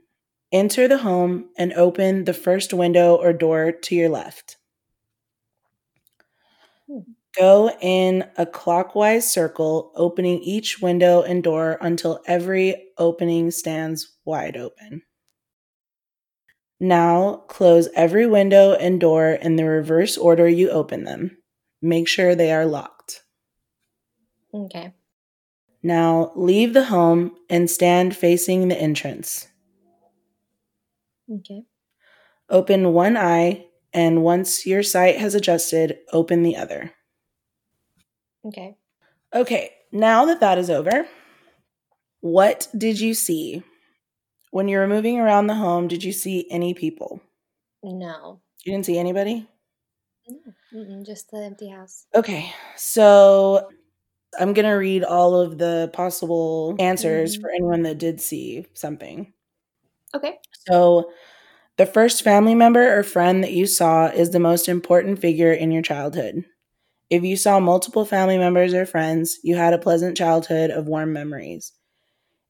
Enter 0.52 0.88
the 0.88 1.00
home 1.00 1.50
and 1.58 1.74
open 1.74 2.26
the 2.26 2.34
first 2.34 2.74
window 2.74 3.16
or 3.16 3.34
door 3.34 3.72
to 3.72 3.96
your 3.96 4.10
left. 4.10 4.58
Hmm. 6.88 7.00
Go 7.38 7.70
in 7.82 8.26
a 8.38 8.46
clockwise 8.46 9.30
circle, 9.30 9.92
opening 9.96 10.40
each 10.40 10.82
window 10.82 11.22
and 11.22 11.44
door 11.44 11.78
until 11.82 12.22
every 12.26 12.90
opening 12.98 13.52
stands 13.52 14.16
wide 14.24 14.56
open. 14.56 15.02
Now, 16.86 17.38
close 17.48 17.90
every 17.96 18.28
window 18.28 18.74
and 18.74 19.02
door 19.02 19.32
in 19.32 19.56
the 19.56 19.66
reverse 19.66 20.20
order 20.20 20.48
you 20.48 20.70
open 20.70 21.04
them. 21.04 21.36
Make 21.82 22.08
sure 22.08 22.36
they 22.36 22.52
are 22.52 22.68
locked. 22.68 23.24
Okay. 24.54 24.94
Now, 25.82 26.32
leave 26.36 26.76
the 26.76 26.84
home 26.84 27.36
and 27.50 27.72
stand 27.72 28.16
facing 28.16 28.68
the 28.68 28.80
entrance. 28.80 29.48
Okay. 31.28 31.64
Open 32.52 32.94
one 32.94 33.18
eye, 33.18 33.66
and 33.92 34.22
once 34.22 34.68
your 34.68 34.84
sight 34.84 35.18
has 35.18 35.34
adjusted, 35.34 35.98
open 36.14 36.44
the 36.44 36.56
other. 36.56 36.94
Okay. 38.46 38.78
Okay, 39.34 39.72
now 39.92 40.26
that 40.26 40.40
that 40.40 40.60
is 40.60 40.70
over, 40.70 41.08
what 42.20 42.68
did 42.78 43.00
you 43.00 43.16
see? 43.16 43.64
When 44.56 44.70
you 44.70 44.78
were 44.78 44.88
moving 44.88 45.20
around 45.20 45.48
the 45.48 45.56
home, 45.56 45.90
did 45.90 46.02
you 46.02 46.14
see 46.14 46.48
any 46.50 46.74
people? 46.74 47.20
No. 47.84 48.40
You 48.64 48.72
didn't 48.72 48.86
see 48.86 48.98
anybody? 48.98 49.50
No. 50.72 51.04
Just 51.06 51.30
the 51.30 51.44
empty 51.44 51.68
house. 51.68 52.06
Okay, 52.16 52.54
so 52.78 53.68
I'm 54.40 54.54
going 54.54 54.66
to 54.66 54.76
read 54.76 55.04
all 55.04 55.36
of 55.36 55.58
the 55.58 55.90
possible 55.92 56.74
answers 56.80 57.36
Mhm. 57.38 57.42
for 57.42 57.50
anyone 57.50 57.82
that 57.82 57.98
did 57.98 58.22
see 58.22 58.66
something. 58.74 59.34
Okay. 60.16 60.40
So, 60.70 61.12
the 61.76 61.86
first 61.86 62.24
family 62.24 62.56
member 62.56 62.98
or 62.98 63.04
friend 63.04 63.44
that 63.44 63.52
you 63.52 63.66
saw 63.68 64.08
is 64.08 64.30
the 64.30 64.40
most 64.40 64.70
important 64.70 65.20
figure 65.20 65.52
in 65.52 65.74
your 65.74 65.82
childhood. 65.82 66.46
If 67.10 67.24
you 67.24 67.36
saw 67.36 67.60
multiple 67.60 68.06
family 68.06 68.38
members 68.38 68.74
or 68.74 68.86
friends, 68.86 69.38
you 69.44 69.58
had 69.58 69.74
a 69.74 69.78
pleasant 69.80 70.16
childhood 70.16 70.72
of 70.72 70.88
warm 70.88 71.12
memories. 71.12 71.74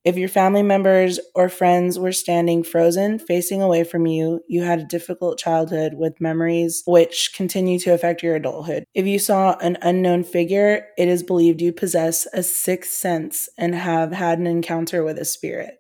If 0.06 0.18
your 0.18 0.30
family 0.30 0.62
members 0.62 1.20
or 1.34 1.50
friends 1.50 1.98
were 1.98 2.12
standing 2.12 2.62
frozen, 2.62 3.18
facing 3.18 3.64
away 3.64 3.84
from 3.84 4.06
you, 4.06 4.40
you 4.48 4.62
had 4.62 4.80
a 4.80 4.86
difficult 4.86 5.40
childhood 5.40 5.96
with 5.96 6.22
memories 6.22 6.84
which 6.86 7.32
continue 7.36 7.80
to 7.80 7.92
affect 7.92 8.22
your 8.22 8.36
adulthood. 8.36 8.86
If 8.94 9.08
you 9.08 9.18
saw 9.18 9.58
an 9.58 9.80
unknown 9.82 10.24
figure, 10.24 10.86
it 10.96 11.08
is 11.08 11.24
believed 11.24 11.60
you 11.60 11.74
possess 11.74 12.28
a 12.34 12.44
sixth 12.44 12.92
sense 12.92 13.50
and 13.58 13.74
have 13.74 14.12
had 14.12 14.38
an 14.38 14.46
encounter 14.46 15.04
with 15.04 15.18
a 15.18 15.26
spirit. 15.26 15.80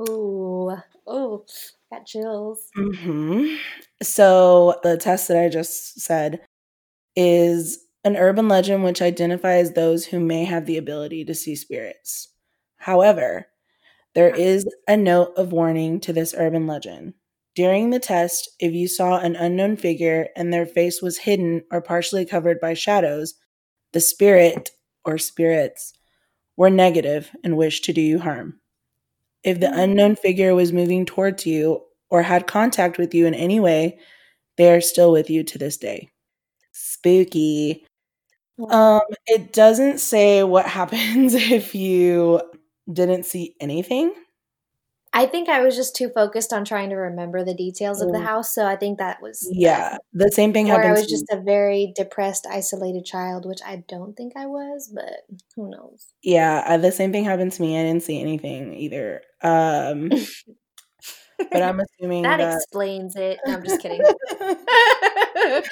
Ooh, 0.00 0.74
oh, 1.06 1.44
got 1.92 2.06
chills. 2.06 2.70
hmm 2.74 3.54
So, 4.02 4.80
the 4.82 4.96
test 4.96 5.28
that 5.28 5.42
I 5.42 5.50
just 5.50 6.00
said 6.00 6.40
is 7.14 7.78
an 8.02 8.16
urban 8.16 8.48
legend 8.48 8.82
which 8.82 9.02
identifies 9.02 9.72
those 9.72 10.06
who 10.06 10.20
may 10.20 10.44
have 10.44 10.64
the 10.64 10.78
ability 10.78 11.24
to 11.26 11.34
see 11.34 11.54
spirits. 11.54 12.28
However, 12.86 13.48
there 14.14 14.32
is 14.32 14.64
a 14.86 14.96
note 14.96 15.32
of 15.36 15.50
warning 15.50 15.98
to 16.02 16.12
this 16.12 16.36
urban 16.38 16.68
legend. 16.68 17.14
During 17.56 17.90
the 17.90 17.98
test, 17.98 18.48
if 18.60 18.74
you 18.74 18.86
saw 18.86 19.18
an 19.18 19.34
unknown 19.34 19.76
figure 19.76 20.28
and 20.36 20.52
their 20.52 20.66
face 20.66 21.02
was 21.02 21.18
hidden 21.18 21.64
or 21.72 21.80
partially 21.80 22.24
covered 22.24 22.60
by 22.60 22.74
shadows, 22.74 23.34
the 23.92 23.98
spirit 23.98 24.70
or 25.04 25.18
spirits 25.18 25.94
were 26.56 26.70
negative 26.70 27.32
and 27.42 27.56
wished 27.56 27.84
to 27.86 27.92
do 27.92 28.00
you 28.00 28.20
harm. 28.20 28.60
If 29.42 29.58
the 29.58 29.72
unknown 29.72 30.14
figure 30.14 30.54
was 30.54 30.72
moving 30.72 31.06
towards 31.06 31.44
you 31.44 31.82
or 32.08 32.22
had 32.22 32.46
contact 32.46 32.98
with 32.98 33.14
you 33.14 33.26
in 33.26 33.34
any 33.34 33.58
way, 33.58 33.98
they 34.58 34.72
are 34.72 34.80
still 34.80 35.10
with 35.10 35.28
you 35.28 35.42
to 35.42 35.58
this 35.58 35.76
day. 35.76 36.08
Spooky. 36.70 37.84
Um, 38.70 39.00
it 39.26 39.52
doesn't 39.52 39.98
say 39.98 40.44
what 40.44 40.66
happens 40.78 41.34
if 41.34 41.74
you 41.74 42.40
didn't 42.92 43.24
see 43.24 43.54
anything. 43.60 44.14
I 45.12 45.26
think 45.26 45.48
I 45.48 45.62
was 45.62 45.74
just 45.76 45.96
too 45.96 46.08
focused 46.10 46.52
on 46.52 46.64
trying 46.64 46.90
to 46.90 46.96
remember 46.96 47.42
the 47.44 47.54
details 47.54 48.00
of 48.02 48.12
the 48.12 48.18
Mm. 48.18 48.26
house, 48.26 48.54
so 48.54 48.66
I 48.66 48.76
think 48.76 48.98
that 48.98 49.20
was 49.22 49.52
Yeah, 49.52 49.98
the 50.12 50.30
same 50.30 50.52
thing 50.52 50.70
Or 50.70 50.80
I 50.84 50.92
was 50.92 51.06
just 51.08 51.26
a 51.30 51.40
very 51.40 51.92
depressed, 51.96 52.46
isolated 52.46 53.04
child, 53.04 53.46
which 53.46 53.60
I 53.64 53.84
don't 53.88 54.14
think 54.16 54.36
I 54.36 54.46
was, 54.46 54.88
but 54.94 55.26
who 55.56 55.70
knows? 55.70 56.12
yeah, 56.22 56.64
uh, 56.66 56.76
the 56.78 56.90
same 56.92 57.12
thing 57.12 57.24
happened 57.24 57.52
to 57.52 57.62
me. 57.62 57.78
I 57.78 57.82
didn't 57.84 58.02
see 58.02 58.20
anything 58.20 58.74
either. 58.74 59.22
Um, 59.42 60.10
but 61.52 61.62
I'm 61.62 61.80
assuming 61.80 62.28
that 62.28 62.38
that. 62.38 62.62
explains 62.66 63.16
it. 63.16 63.40
No, 63.46 63.54
I'm 63.54 63.64
just 63.64 63.80
kidding. 63.80 64.08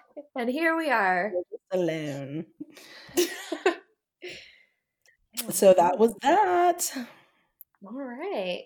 and 0.36 0.50
here 0.50 0.76
we 0.76 0.90
are. 0.90 1.38
alone. 1.72 2.46
So 5.50 5.72
that 5.74 5.98
was 5.98 6.14
that. 6.22 6.92
All 7.84 7.92
right. 7.92 8.64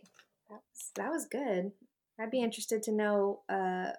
That 0.50 0.60
was, 0.72 0.90
that 0.96 1.10
was 1.10 1.26
good. 1.26 1.72
I'd 2.18 2.30
be 2.30 2.42
interested 2.42 2.82
to 2.84 2.92
know. 2.92 3.40
Uh, 3.48 3.90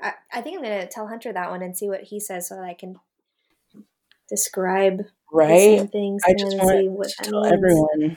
I, 0.00 0.12
I 0.32 0.40
think 0.40 0.58
I'm 0.58 0.64
going 0.64 0.80
to 0.80 0.88
tell 0.88 1.08
Hunter 1.08 1.32
that 1.32 1.50
one 1.50 1.62
and 1.62 1.76
see 1.76 1.88
what 1.88 2.02
he 2.02 2.20
says 2.20 2.48
so 2.48 2.56
that 2.56 2.64
I 2.64 2.74
can 2.74 2.96
describe 4.28 4.98
the 4.98 5.04
Right? 5.32 5.78
same 5.78 5.88
things 5.88 6.22
I 6.26 6.32
to 6.32 6.38
just 6.38 6.52
him 6.52 6.60
and 6.60 6.68
see 6.68 6.88
want 6.88 6.98
what 6.98 7.08
to 7.08 7.30
tell 7.30 7.42
means. 7.42 7.54
everyone. 7.54 8.16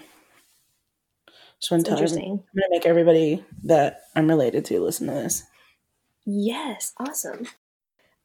Just 1.60 1.72
want 1.72 1.86
to 1.86 1.90
tell 1.90 2.04
everyone. 2.04 2.30
I'm 2.32 2.38
gonna 2.56 2.68
make 2.72 2.86
everybody 2.86 3.46
that 3.64 4.02
I'm 4.16 4.28
related 4.28 4.66
to 4.66 4.80
listen 4.82 5.08
to 5.08 5.14
this. 5.14 5.44
Yes, 6.26 6.94
awesome. 6.98 7.48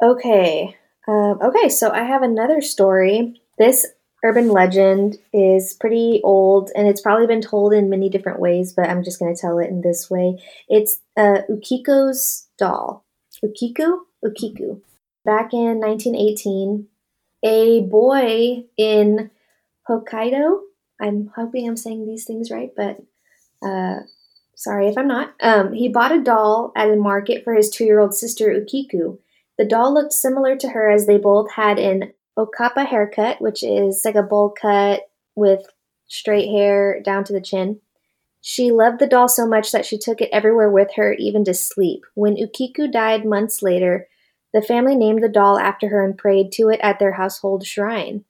Okay. 0.02 0.76
Um, 1.08 1.38
okay, 1.42 1.68
so 1.68 1.90
I 1.90 2.02
have 2.04 2.22
another 2.22 2.60
story. 2.60 3.40
This 3.58 3.86
urban 4.26 4.48
legend 4.48 5.18
is 5.32 5.74
pretty 5.74 6.20
old 6.24 6.70
and 6.74 6.88
it's 6.88 7.00
probably 7.00 7.26
been 7.26 7.40
told 7.40 7.72
in 7.72 7.88
many 7.88 8.08
different 8.08 8.40
ways, 8.40 8.72
but 8.72 8.88
I'm 8.88 9.04
just 9.04 9.18
going 9.18 9.34
to 9.34 9.40
tell 9.40 9.58
it 9.58 9.70
in 9.70 9.82
this 9.82 10.10
way. 10.10 10.42
It's 10.68 11.00
uh, 11.16 11.42
Ukiko's 11.48 12.48
doll. 12.58 13.04
Ukiko? 13.44 14.00
Ukiku. 14.24 14.80
Back 15.24 15.52
in 15.52 15.80
1918, 15.80 16.88
a 17.44 17.80
boy 17.82 18.64
in 18.76 19.30
Hokkaido, 19.88 20.60
I'm 21.00 21.30
hoping 21.36 21.68
I'm 21.68 21.76
saying 21.76 22.06
these 22.06 22.24
things 22.24 22.50
right, 22.50 22.70
but 22.76 22.98
uh, 23.62 24.00
sorry 24.54 24.88
if 24.88 24.98
I'm 24.98 25.08
not. 25.08 25.34
Um, 25.40 25.72
he 25.72 25.88
bought 25.88 26.14
a 26.14 26.22
doll 26.22 26.72
at 26.76 26.90
a 26.90 26.96
market 26.96 27.44
for 27.44 27.54
his 27.54 27.70
two 27.70 27.84
year 27.84 28.00
old 28.00 28.14
sister 28.14 28.48
Ukiku. 28.48 29.18
The 29.58 29.64
doll 29.64 29.94
looked 29.94 30.12
similar 30.12 30.56
to 30.56 30.68
her 30.70 30.90
as 30.90 31.06
they 31.06 31.18
both 31.18 31.52
had 31.52 31.78
an 31.78 32.12
Okappa 32.36 32.86
haircut, 32.86 33.40
which 33.40 33.62
is 33.62 34.02
like 34.04 34.14
a 34.14 34.22
bowl 34.22 34.50
cut 34.50 35.08
with 35.34 35.66
straight 36.06 36.50
hair 36.50 37.00
down 37.02 37.24
to 37.24 37.32
the 37.32 37.40
chin. 37.40 37.80
She 38.40 38.70
loved 38.70 39.00
the 39.00 39.06
doll 39.06 39.28
so 39.28 39.46
much 39.46 39.72
that 39.72 39.86
she 39.86 39.98
took 39.98 40.20
it 40.20 40.28
everywhere 40.32 40.70
with 40.70 40.94
her, 40.96 41.12
even 41.14 41.44
to 41.44 41.54
sleep. 41.54 42.04
When 42.14 42.36
Ukiku 42.36 42.92
died 42.92 43.24
months 43.24 43.62
later, 43.62 44.06
the 44.52 44.62
family 44.62 44.94
named 44.94 45.22
the 45.22 45.28
doll 45.28 45.58
after 45.58 45.88
her 45.88 46.04
and 46.04 46.16
prayed 46.16 46.52
to 46.52 46.68
it 46.68 46.78
at 46.82 46.98
their 46.98 47.12
household 47.12 47.66
shrine. 47.66 48.24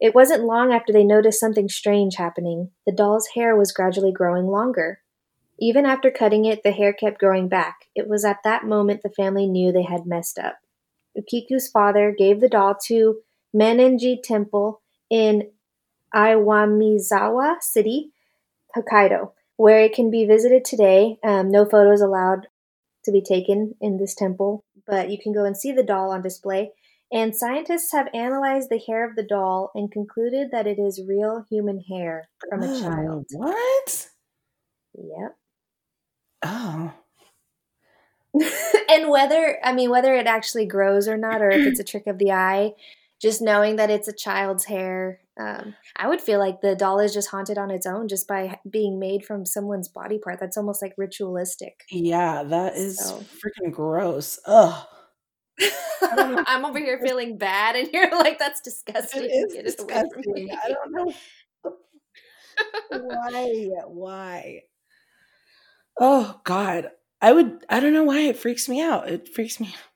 It 0.00 0.14
wasn't 0.14 0.44
long 0.44 0.72
after 0.72 0.92
they 0.92 1.04
noticed 1.04 1.40
something 1.40 1.68
strange 1.68 2.16
happening. 2.16 2.70
The 2.86 2.92
doll's 2.92 3.28
hair 3.34 3.56
was 3.56 3.72
gradually 3.72 4.12
growing 4.12 4.46
longer. 4.46 5.00
Even 5.58 5.86
after 5.86 6.10
cutting 6.10 6.44
it, 6.44 6.62
the 6.62 6.70
hair 6.70 6.92
kept 6.92 7.18
growing 7.18 7.48
back. 7.48 7.86
It 7.94 8.08
was 8.08 8.24
at 8.24 8.42
that 8.44 8.64
moment 8.64 9.02
the 9.02 9.10
family 9.10 9.46
knew 9.46 9.72
they 9.72 9.82
had 9.82 10.06
messed 10.06 10.38
up. 10.38 10.58
Ukiku's 11.18 11.68
father 11.68 12.14
gave 12.16 12.40
the 12.40 12.48
doll 12.48 12.76
to 12.86 13.16
Mannenji 13.54 14.22
Temple 14.22 14.80
in 15.10 15.50
Iwamizawa 16.14 17.56
City, 17.60 18.12
Hokkaido, 18.76 19.32
where 19.56 19.80
it 19.80 19.92
can 19.94 20.10
be 20.10 20.26
visited 20.26 20.64
today. 20.64 21.18
Um, 21.24 21.50
no 21.50 21.64
photos 21.64 22.00
allowed 22.00 22.46
to 23.04 23.12
be 23.12 23.22
taken 23.22 23.74
in 23.80 23.96
this 23.96 24.14
temple, 24.14 24.64
but 24.86 25.10
you 25.10 25.18
can 25.22 25.32
go 25.32 25.44
and 25.44 25.56
see 25.56 25.72
the 25.72 25.82
doll 25.82 26.10
on 26.10 26.22
display. 26.22 26.72
And 27.10 27.34
scientists 27.34 27.92
have 27.92 28.08
analyzed 28.12 28.68
the 28.70 28.78
hair 28.86 29.08
of 29.08 29.16
the 29.16 29.22
doll 29.22 29.70
and 29.74 29.90
concluded 29.90 30.48
that 30.52 30.66
it 30.66 30.78
is 30.78 31.00
real 31.08 31.46
human 31.50 31.80
hair 31.88 32.28
from 32.50 32.62
a 32.62 32.66
Oh, 32.70 32.80
child. 32.80 33.26
What? 33.32 34.08
Yep. 34.94 35.36
Oh. 36.44 36.92
and 38.90 39.08
whether 39.10 39.58
I 39.64 39.72
mean 39.72 39.90
whether 39.90 40.14
it 40.14 40.26
actually 40.26 40.66
grows 40.66 41.08
or 41.08 41.16
not, 41.16 41.40
or 41.42 41.50
if 41.50 41.66
it's 41.66 41.80
a 41.80 41.84
trick 41.84 42.06
of 42.06 42.18
the 42.18 42.32
eye, 42.32 42.72
just 43.20 43.42
knowing 43.42 43.76
that 43.76 43.90
it's 43.90 44.08
a 44.08 44.12
child's 44.12 44.64
hair, 44.64 45.20
um, 45.40 45.74
I 45.96 46.08
would 46.08 46.20
feel 46.20 46.38
like 46.38 46.60
the 46.60 46.74
doll 46.76 46.98
is 47.00 47.14
just 47.14 47.30
haunted 47.30 47.58
on 47.58 47.70
its 47.70 47.86
own 47.86 48.08
just 48.08 48.26
by 48.28 48.58
being 48.68 48.98
made 48.98 49.24
from 49.24 49.44
someone's 49.46 49.88
body 49.88 50.18
part. 50.18 50.38
That's 50.40 50.56
almost 50.56 50.82
like 50.82 50.94
ritualistic. 50.96 51.84
Yeah, 51.90 52.42
that 52.44 52.76
is 52.76 52.98
So. 52.98 53.24
freaking 53.40 53.72
gross. 53.72 54.38
Ugh. 54.46 54.86
I'm 56.00 56.64
over 56.64 56.78
here 56.78 57.00
feeling 57.04 57.38
bad, 57.38 57.74
and 57.74 57.88
you're 57.92 58.10
like, 58.16 58.38
"That's 58.38 58.60
disgusting." 58.60 59.24
It 59.24 59.32
is 59.32 59.52
Get 59.54 59.66
it 59.66 59.80
away 59.80 59.94
from 60.12 60.22
disgusting. 60.22 60.34
me. 60.46 60.52
I 60.52 60.68
don't 60.68 60.92
know 60.92 61.12
why. 62.90 63.70
Why? 63.86 64.60
Oh 65.98 66.40
God. 66.44 66.90
I 67.20 67.32
would 67.32 67.64
I 67.68 67.80
don't 67.80 67.92
know 67.92 68.04
why 68.04 68.20
it 68.20 68.36
freaks 68.36 68.68
me 68.68 68.80
out. 68.80 69.08
It 69.08 69.28
freaks 69.28 69.60
me 69.60 69.68
out. 69.68 69.88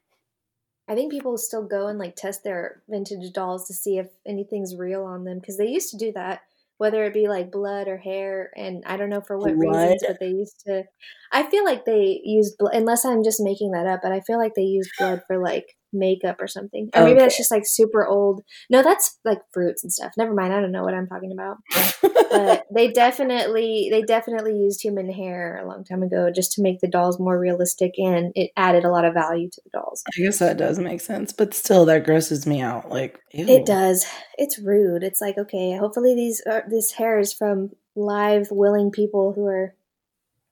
I 0.89 0.95
think 0.95 1.13
people 1.13 1.39
still 1.39 1.67
go 1.67 1.87
and 1.87 1.99
like 1.99 2.17
test 2.17 2.45
their 2.45 2.83
vintage 2.89 3.33
dolls 3.33 3.67
to 3.69 3.75
see 3.75 3.99
if 3.99 4.09
anything's 4.27 4.77
real 4.77 5.05
on 5.05 5.25
them 5.25 5.39
because 5.39 5.57
they 5.57 5.69
used 5.69 5.91
to 5.91 5.97
do 5.97 6.13
that, 6.13 6.41
whether 6.79 7.05
it 7.05 7.15
be 7.15 7.29
like 7.29 7.53
blood 7.53 7.87
or 7.89 7.97
hair, 7.97 8.51
and 8.57 8.83
I 8.85 8.97
don't 8.97 9.09
know 9.09 9.21
for 9.21 9.39
what 9.39 9.57
reasons, 9.57 10.03
but 10.07 10.19
they 10.19 10.29
used 10.29 10.61
to. 10.67 10.85
I 11.31 11.45
feel 11.45 11.65
like 11.65 11.85
they 11.85 12.21
used 12.25 12.59
blood, 12.59 12.75
unless 12.75 13.05
I'm 13.05 13.23
just 13.23 13.41
making 13.41 13.71
that 13.71 13.87
up, 13.87 14.01
but 14.03 14.13
I 14.13 14.21
feel 14.21 14.39
like 14.39 14.55
they 14.55 14.63
used 14.63 14.91
blood 14.99 15.23
for 15.27 15.39
like 15.39 15.67
makeup 15.93 16.37
or 16.41 16.47
something, 16.47 16.91
or 16.95 17.05
maybe 17.05 17.19
that's 17.19 17.37
just 17.37 17.51
like 17.51 17.65
super 17.67 18.07
old. 18.07 18.43
No, 18.71 18.83
that's 18.83 19.19
like 19.25 19.41
fruits 19.53 19.83
and 19.83 19.93
stuff. 19.93 20.13
Never 20.17 20.35
mind, 20.35 20.53
I 20.53 20.61
don't 20.61 20.73
know 20.73 20.83
what 20.83 20.95
I'm 20.95 21.07
talking 21.07 21.33
about. 21.33 21.59
But 22.03 22.65
they 22.75 22.93
definitely, 22.93 23.89
they 23.91 24.03
definitely 24.03 24.57
used 24.57 24.81
human 24.81 25.13
hair 25.13 25.61
a 25.63 25.67
long 25.67 25.85
time 25.85 26.03
ago 26.03 26.31
just 26.35 26.53
to 26.53 26.63
make 26.63 26.81
the 26.81 26.89
dolls 26.89 27.21
more 27.21 27.39
realistic, 27.39 27.93
and 27.99 28.33
it 28.35 28.51
added 28.57 28.85
a 28.85 28.91
lot 28.91 29.05
of 29.05 29.15
value 29.15 29.51
to 29.51 29.61
the 29.65 29.71
dolls. 29.71 30.03
I 30.17 30.23
guess 30.23 30.39
that 30.39 30.57
does 30.57 30.79
make 30.79 31.01
sense, 31.01 31.33
but 31.33 31.55
still, 31.55 31.85
that 31.87 32.05
grosses 32.05 32.47
me 32.47 32.61
out. 32.61 32.91
Like, 32.91 33.21
ew. 33.33 33.47
It 33.47 33.67
does. 33.67 34.07
It's 34.39 34.59
rude. 34.59 35.03
It's 35.03 35.21
like 35.21 35.39
okay, 35.39 35.77
hopefully 35.77 36.15
these 36.15 36.43
are, 36.47 36.65
this 36.69 36.93
hair 36.93 37.19
is 37.19 37.33
from 37.33 37.71
live, 37.95 38.49
willing 38.51 38.91
people 38.91 39.33
who 39.33 39.47
are 39.47 39.75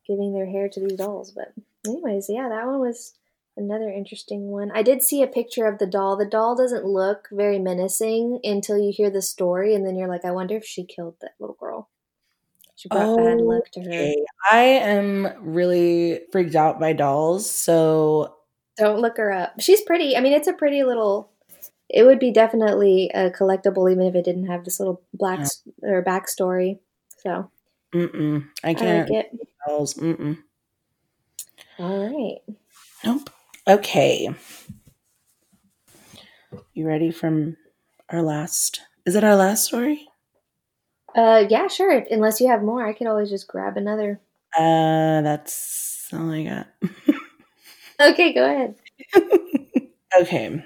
giving 0.07 0.35
their 0.35 0.47
hair 0.47 0.69
to 0.69 0.81
these 0.81 0.99
dolls. 0.99 1.33
But 1.33 1.53
anyways, 1.87 2.27
yeah, 2.29 2.49
that 2.49 2.67
one 2.67 2.81
was 2.81 3.15
another 3.57 3.89
interesting 3.89 4.49
one. 4.49 4.71
I 4.73 4.83
did 4.83 5.03
see 5.03 5.23
a 5.23 5.27
picture 5.27 5.67
of 5.67 5.79
the 5.79 5.87
doll. 5.87 6.17
The 6.17 6.27
doll 6.27 6.57
doesn't 6.57 6.85
look 6.85 7.29
very 7.31 7.59
menacing 7.59 8.41
until 8.45 8.79
you 8.79 8.93
hear 8.95 9.11
the 9.11 9.23
story, 9.23 9.75
and 9.75 9.87
then 9.87 9.97
you're 9.97 10.09
like, 10.09 10.25
I 10.25 10.31
wonder 10.31 10.57
if 10.57 10.65
she 10.65 10.85
killed 10.85 11.17
that 11.21 11.35
little 11.39 11.57
girl. 11.59 11.89
She 12.77 12.89
brought 12.89 13.19
bad 13.19 13.41
luck 13.41 13.71
to 13.73 13.81
her. 13.81 13.89
Okay. 13.89 14.25
I 14.51 14.61
am 14.61 15.29
really 15.41 16.21
freaked 16.33 16.55
out 16.55 16.81
by 16.81 16.95
dolls, 16.95 17.51
so 17.51 18.37
Don't 18.79 19.01
look 19.01 19.19
her 19.19 19.31
up. 19.31 19.61
She's 19.61 19.83
pretty. 19.83 20.17
I 20.17 20.21
mean, 20.21 20.33
it's 20.33 20.49
a 20.49 20.55
pretty 20.55 20.83
little 20.83 21.31
it 21.93 22.05
would 22.05 22.19
be 22.19 22.31
definitely 22.31 23.11
a 23.15 23.31
collectible, 23.31 23.91
even 23.91 24.07
if 24.07 24.15
it 24.15 24.25
didn't 24.25 24.47
have 24.47 24.65
this 24.65 24.79
little 24.79 25.03
black 25.13 25.41
yeah. 25.41 25.91
or 25.91 26.05
backstory. 26.05 26.79
So, 27.19 27.51
Mm-mm. 27.93 28.49
I 28.63 28.75
can't. 28.75 29.11
I 29.11 29.15
like 29.15 29.27
it. 29.27 29.39
Mm-mm. 29.69 30.39
All 31.79 32.09
right. 32.09 32.57
Okay. 33.69 34.29
You 36.73 36.87
ready 36.87 37.11
from 37.11 37.57
our 38.09 38.23
last? 38.23 38.81
Is 39.05 39.15
it 39.15 39.25
our 39.25 39.37
last 39.37 39.67
story? 39.67 40.09
Uh, 41.15 41.45
yeah, 41.49 41.69
sure. 41.69 42.05
Unless 42.11 42.41
you 42.41 42.49
have 42.49 42.63
more, 42.63 42.87
I 42.87 42.93
could 42.93 43.07
always 43.07 43.31
just 43.31 43.49
grab 43.49 43.77
another. 43.77 44.21
Uh, 44.57 45.21
that's 45.23 46.09
all 46.13 46.31
I 46.31 46.45
got. 46.45 46.69
okay, 48.01 48.33
go 48.33 48.45
ahead. 48.45 48.75
okay. 50.21 50.65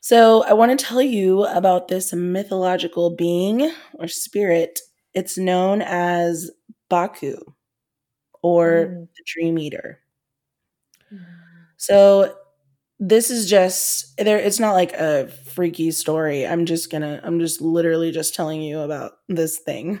So, 0.00 0.42
I 0.44 0.54
want 0.54 0.76
to 0.78 0.84
tell 0.84 1.02
you 1.02 1.44
about 1.44 1.88
this 1.88 2.12
mythological 2.12 3.14
being 3.14 3.72
or 3.94 4.08
spirit. 4.08 4.80
It's 5.14 5.38
known 5.38 5.80
as 5.82 6.50
Baku 6.88 7.36
or 8.42 8.86
mm. 8.86 9.08
the 9.14 9.22
Dream 9.26 9.58
Eater. 9.58 10.00
Mm. 11.12 11.41
So, 11.82 12.36
this 13.00 13.28
is 13.28 13.50
just 13.50 14.16
there 14.18 14.38
it's 14.38 14.60
not 14.60 14.74
like 14.74 14.92
a 14.92 15.26
freaky 15.46 15.90
story. 15.90 16.46
I'm 16.46 16.64
just 16.64 16.92
going 16.92 17.02
to 17.02 17.20
I'm 17.24 17.40
just 17.40 17.60
literally 17.60 18.12
just 18.12 18.36
telling 18.36 18.62
you 18.62 18.78
about 18.78 19.14
this 19.28 19.58
thing. 19.58 19.98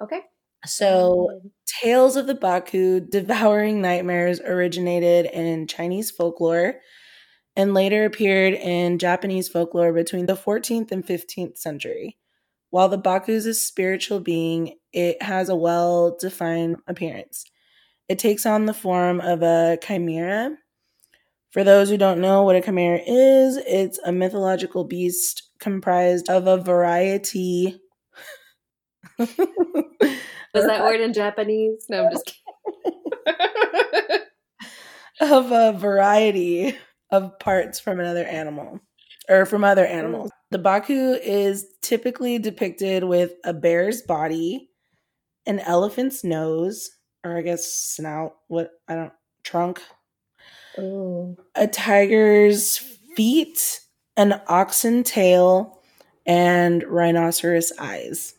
Okay. 0.00 0.20
So, 0.64 1.40
tales 1.82 2.14
of 2.14 2.28
the 2.28 2.36
Baku 2.36 3.00
devouring 3.00 3.82
nightmares 3.82 4.40
originated 4.40 5.26
in 5.26 5.66
Chinese 5.66 6.12
folklore 6.12 6.76
and 7.56 7.74
later 7.74 8.04
appeared 8.04 8.54
in 8.54 9.00
Japanese 9.00 9.48
folklore 9.48 9.92
between 9.92 10.26
the 10.26 10.36
14th 10.36 10.92
and 10.92 11.04
15th 11.04 11.58
century. 11.58 12.16
While 12.70 12.88
the 12.88 12.98
Baku 12.98 13.32
is 13.32 13.46
a 13.46 13.54
spiritual 13.54 14.20
being, 14.20 14.76
it 14.92 15.20
has 15.20 15.48
a 15.48 15.56
well 15.56 16.16
defined 16.20 16.76
appearance. 16.86 17.44
It 18.08 18.18
takes 18.18 18.46
on 18.46 18.66
the 18.66 18.74
form 18.74 19.20
of 19.20 19.42
a 19.42 19.78
chimera. 19.82 20.56
For 21.50 21.64
those 21.64 21.88
who 21.90 21.96
don't 21.96 22.20
know 22.20 22.42
what 22.42 22.56
a 22.56 22.60
chimera 22.60 23.00
is, 23.06 23.56
it's 23.58 23.98
a 24.04 24.12
mythological 24.12 24.84
beast 24.84 25.42
comprised 25.60 26.28
of 26.28 26.46
a 26.46 26.56
variety. 26.56 27.80
Was 29.18 29.28
that 30.54 30.82
word 30.82 31.00
in 31.00 31.12
Japanese? 31.12 31.86
No, 31.88 32.06
I'm 32.06 32.12
just 32.12 32.24
kidding. 32.26 34.20
of 35.20 35.52
a 35.52 35.72
variety 35.78 36.76
of 37.10 37.38
parts 37.38 37.80
from 37.80 38.00
another 38.00 38.24
animal 38.24 38.80
or 39.28 39.46
from 39.46 39.64
other 39.64 39.84
animals. 39.84 40.30
Mm. 40.30 40.34
The 40.50 40.58
Baku 40.58 41.12
is 41.22 41.66
typically 41.82 42.38
depicted 42.38 43.04
with 43.04 43.32
a 43.44 43.52
bear's 43.52 44.02
body, 44.02 44.70
an 45.46 45.60
elephant's 45.60 46.24
nose, 46.24 46.90
or 47.28 47.36
I 47.36 47.42
guess 47.42 47.66
snout, 47.66 48.36
what 48.48 48.72
I 48.88 48.94
don't 48.94 49.12
trunk. 49.44 49.82
Ooh. 50.78 51.36
A 51.54 51.66
tiger's 51.66 52.78
feet, 52.78 53.80
an 54.16 54.40
oxen 54.46 55.02
tail, 55.02 55.80
and 56.26 56.84
rhinoceros 56.84 57.72
eyes. 57.78 58.34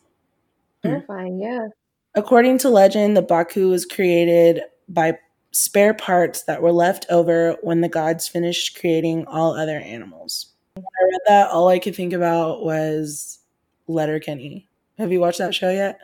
Terrifying, 0.82 1.34
hmm. 1.34 1.42
yeah. 1.42 1.68
According 2.14 2.58
to 2.58 2.70
legend, 2.70 3.16
the 3.16 3.22
Baku 3.22 3.68
was 3.68 3.84
created 3.84 4.62
by 4.88 5.18
spare 5.52 5.94
parts 5.94 6.44
that 6.44 6.62
were 6.62 6.72
left 6.72 7.06
over 7.10 7.56
when 7.62 7.80
the 7.80 7.88
gods 7.88 8.26
finished 8.28 8.78
creating 8.78 9.26
all 9.26 9.54
other 9.54 9.78
animals. 9.78 10.46
When 10.74 10.84
I 10.84 11.04
read 11.04 11.20
that, 11.26 11.50
all 11.50 11.68
I 11.68 11.78
could 11.78 11.94
think 11.94 12.12
about 12.12 12.64
was 12.64 13.40
Letterkenny. 13.86 14.68
Have 14.98 15.12
you 15.12 15.20
watched 15.20 15.38
that 15.38 15.54
show 15.54 15.70
yet? 15.70 16.00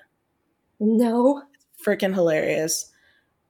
No. 0.80 1.42
Freaking 1.86 2.14
hilarious. 2.14 2.90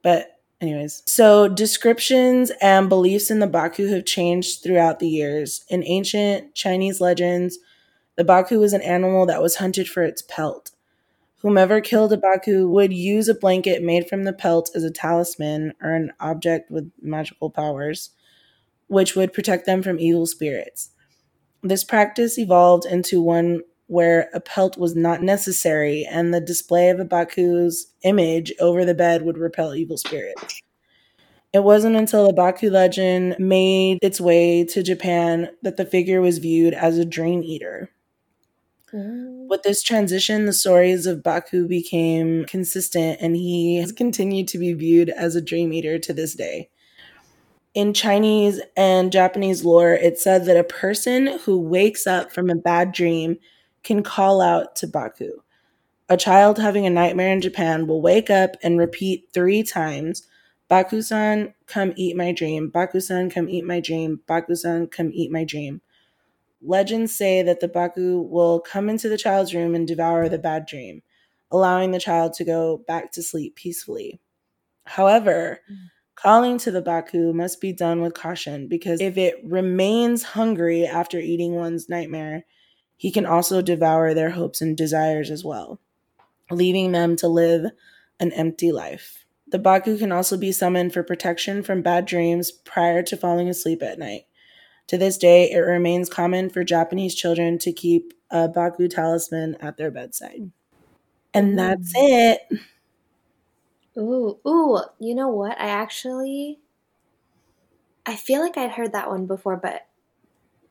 But, 0.03 0.39
anyways, 0.61 1.01
so 1.07 1.47
descriptions 1.47 2.51
and 2.61 2.87
beliefs 2.87 3.31
in 3.31 3.39
the 3.39 3.47
Baku 3.47 3.87
have 3.87 4.05
changed 4.05 4.61
throughout 4.61 4.99
the 4.99 5.09
years. 5.09 5.65
In 5.69 5.83
ancient 5.83 6.53
Chinese 6.53 7.01
legends, 7.01 7.57
the 8.15 8.23
Baku 8.23 8.59
was 8.59 8.73
an 8.73 8.81
animal 8.81 9.25
that 9.25 9.41
was 9.41 9.55
hunted 9.55 9.89
for 9.89 10.03
its 10.03 10.21
pelt. 10.21 10.71
Whomever 11.41 11.81
killed 11.81 12.13
a 12.13 12.17
Baku 12.17 12.67
would 12.69 12.93
use 12.93 13.27
a 13.27 13.35
blanket 13.35 13.83
made 13.83 14.07
from 14.07 14.23
the 14.23 14.33
pelt 14.33 14.69
as 14.75 14.83
a 14.83 14.91
talisman 14.91 15.73
or 15.81 15.93
an 15.93 16.11
object 16.19 16.69
with 16.71 16.91
magical 17.01 17.49
powers, 17.49 18.11
which 18.87 19.15
would 19.15 19.33
protect 19.33 19.65
them 19.65 19.83
from 19.83 19.99
evil 19.99 20.25
spirits. 20.25 20.91
This 21.63 21.83
practice 21.83 22.37
evolved 22.37 22.85
into 22.85 23.21
one 23.21 23.61
where 23.87 24.29
a 24.33 24.39
pelt 24.39 24.77
was 24.77 24.95
not 24.95 25.23
necessary 25.23 26.05
and 26.09 26.33
the 26.33 26.41
display 26.41 26.89
of 26.89 26.99
a 26.99 27.05
Baku's 27.05 27.87
image 28.03 28.53
over 28.59 28.85
the 28.85 28.93
bed 28.93 29.23
would 29.23 29.37
repel 29.37 29.73
evil 29.73 29.97
spirits. 29.97 30.61
It 31.53 31.63
wasn't 31.63 31.95
until 31.95 32.27
the 32.27 32.33
Baku 32.33 32.69
legend 32.69 33.37
made 33.39 33.99
its 34.01 34.19
way 34.19 34.65
to 34.65 34.83
Japan 34.83 35.49
that 35.61 35.77
the 35.77 35.85
figure 35.85 36.21
was 36.21 36.37
viewed 36.37 36.73
as 36.73 36.97
a 36.97 37.05
dream 37.05 37.41
eater. 37.41 37.89
Mm. 38.93 39.47
With 39.47 39.63
this 39.63 39.81
transition, 39.81 40.45
the 40.45 40.53
stories 40.53 41.05
of 41.05 41.23
Baku 41.23 41.67
became 41.67 42.45
consistent 42.45 43.19
and 43.21 43.35
he 43.35 43.77
has 43.77 43.91
continued 43.93 44.49
to 44.49 44.57
be 44.57 44.73
viewed 44.73 45.09
as 45.09 45.35
a 45.35 45.41
dream 45.41 45.71
eater 45.71 45.97
to 45.99 46.13
this 46.13 46.35
day. 46.35 46.69
In 47.73 47.93
Chinese 47.93 48.59
and 48.75 49.11
Japanese 49.11 49.63
lore, 49.63 49.93
it 49.93 50.19
said 50.19 50.45
that 50.45 50.57
a 50.57 50.63
person 50.63 51.39
who 51.39 51.59
wakes 51.59 52.05
up 52.05 52.31
from 52.31 52.49
a 52.49 52.55
bad 52.55 52.91
dream 52.91 53.37
can 53.87 54.03
call 54.03 54.41
out 54.41 54.75
to 54.75 54.87
Baku. 54.87 55.41
A 56.09 56.17
child 56.17 56.59
having 56.59 56.85
a 56.85 56.89
nightmare 56.89 57.31
in 57.31 57.39
Japan 57.41 57.87
will 57.87 58.01
wake 58.01 58.29
up 58.29 58.57
and 58.61 58.77
repeat 58.77 59.29
three 59.33 59.63
times 59.63 60.27
Baku 60.67 61.01
san, 61.01 61.53
come 61.65 61.93
eat 61.95 62.17
my 62.17 62.33
dream. 62.33 62.69
Baku 62.69 62.99
san, 62.99 63.29
come 63.29 63.47
eat 63.47 63.63
my 63.63 63.79
dream. 63.79 64.19
Baku 64.27 64.53
san, 64.55 64.87
come 64.87 65.11
eat 65.13 65.31
my 65.31 65.45
dream. 65.45 65.79
Legends 66.61 67.15
say 67.15 67.41
that 67.41 67.61
the 67.61 67.69
Baku 67.69 68.21
will 68.21 68.59
come 68.59 68.89
into 68.89 69.07
the 69.07 69.17
child's 69.17 69.55
room 69.55 69.73
and 69.73 69.87
devour 69.87 70.27
the 70.27 70.37
bad 70.37 70.65
dream, 70.65 71.01
allowing 71.49 71.91
the 71.91 71.99
child 71.99 72.33
to 72.33 72.43
go 72.43 72.83
back 72.85 73.13
to 73.13 73.23
sleep 73.23 73.55
peacefully. 73.55 74.19
However, 74.85 75.61
mm. 75.71 75.75
calling 76.15 76.57
to 76.57 76.71
the 76.71 76.81
Baku 76.81 77.31
must 77.31 77.61
be 77.61 77.71
done 77.71 78.01
with 78.01 78.13
caution 78.13 78.67
because 78.67 78.99
if 78.99 79.17
it 79.17 79.35
remains 79.45 80.23
hungry 80.23 80.85
after 80.85 81.19
eating 81.19 81.55
one's 81.55 81.87
nightmare, 81.87 82.43
he 82.97 83.11
can 83.11 83.25
also 83.25 83.61
devour 83.61 84.13
their 84.13 84.31
hopes 84.31 84.59
and 84.59 84.75
desires 84.75 85.31
as 85.31 85.43
well, 85.43 85.79
leaving 86.51 86.91
them 86.91 87.15
to 87.17 87.27
live 87.27 87.71
an 88.19 88.31
empty 88.33 88.71
life. 88.71 89.25
The 89.47 89.59
Baku 89.59 89.97
can 89.97 90.11
also 90.11 90.37
be 90.37 90.51
summoned 90.51 90.93
for 90.93 91.03
protection 91.03 91.63
from 91.63 91.81
bad 91.81 92.05
dreams 92.05 92.51
prior 92.51 93.01
to 93.03 93.15
falling 93.15 93.47
asleep 93.47 93.81
at 93.81 93.99
night. 93.99 94.25
To 94.87 94.97
this 94.97 95.17
day, 95.17 95.49
it 95.51 95.59
remains 95.59 96.09
common 96.09 96.49
for 96.49 96.63
Japanese 96.63 97.15
children 97.15 97.57
to 97.59 97.71
keep 97.71 98.13
a 98.29 98.49
Baku 98.49 98.87
talisman 98.87 99.55
at 99.61 99.77
their 99.77 99.91
bedside. 99.91 100.51
And 101.33 101.57
that's 101.57 101.93
mm. 101.93 102.39
it. 102.49 102.59
Ooh, 103.97 104.37
ooh, 104.45 104.81
you 104.99 105.15
know 105.15 105.29
what? 105.29 105.59
I 105.59 105.67
actually 105.67 106.59
I 108.07 108.15
feel 108.15 108.39
like 108.39 108.57
I'd 108.57 108.71
heard 108.71 108.93
that 108.93 109.09
one 109.09 109.25
before, 109.25 109.57
but 109.57 109.85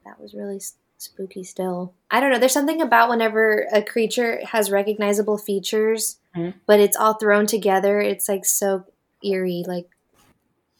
that 0.07 0.19
was 0.19 0.33
really 0.33 0.59
spooky 0.99 1.45
still. 1.45 1.95
I 2.11 2.21
don't 2.21 2.31
know. 2.31 2.39
There's 2.39 2.53
something 2.53 2.81
about 2.81 3.09
whenever 3.09 3.67
a 3.73 3.83
creature 3.83 4.41
has 4.47 4.71
recognizable 4.71 5.39
features, 5.39 6.19
mm-hmm. 6.37 6.59
but 6.67 6.81
it's 6.81 6.97
all 6.97 7.15
thrown 7.15 7.47
together. 7.47 8.01
It's 8.01 8.29
like 8.29 8.45
so 8.45 8.85
eerie. 9.25 9.65
Like 9.67 9.89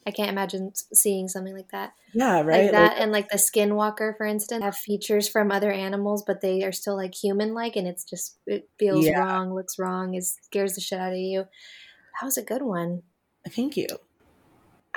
I 0.07 0.11
can't 0.11 0.29
imagine 0.29 0.71
seeing 0.93 1.27
something 1.27 1.53
like 1.53 1.71
that. 1.71 1.93
Yeah, 2.13 2.41
right. 2.41 2.63
Like 2.63 2.71
that, 2.71 2.91
like, 2.93 3.01
and 3.01 3.11
like 3.11 3.29
the 3.29 3.37
Skinwalker, 3.37 4.15
for 4.15 4.25
instance, 4.25 4.63
have 4.63 4.77
features 4.77 5.27
from 5.27 5.51
other 5.51 5.71
animals, 5.71 6.23
but 6.25 6.39
they 6.39 6.63
are 6.63 6.71
still 6.71 6.95
like 6.95 7.13
human-like, 7.13 7.75
and 7.75 7.85
it's 7.85 8.05
just 8.05 8.37
it 8.47 8.69
feels 8.79 9.05
yeah. 9.05 9.19
wrong, 9.19 9.53
looks 9.53 9.77
wrong, 9.77 10.13
it 10.13 10.23
scares 10.23 10.75
the 10.75 10.81
shit 10.81 10.99
out 10.99 11.11
of 11.11 11.17
you. 11.17 11.41
That 12.19 12.25
was 12.25 12.37
a 12.37 12.43
good 12.43 12.61
one. 12.61 13.03
Thank 13.49 13.75
you. 13.75 13.87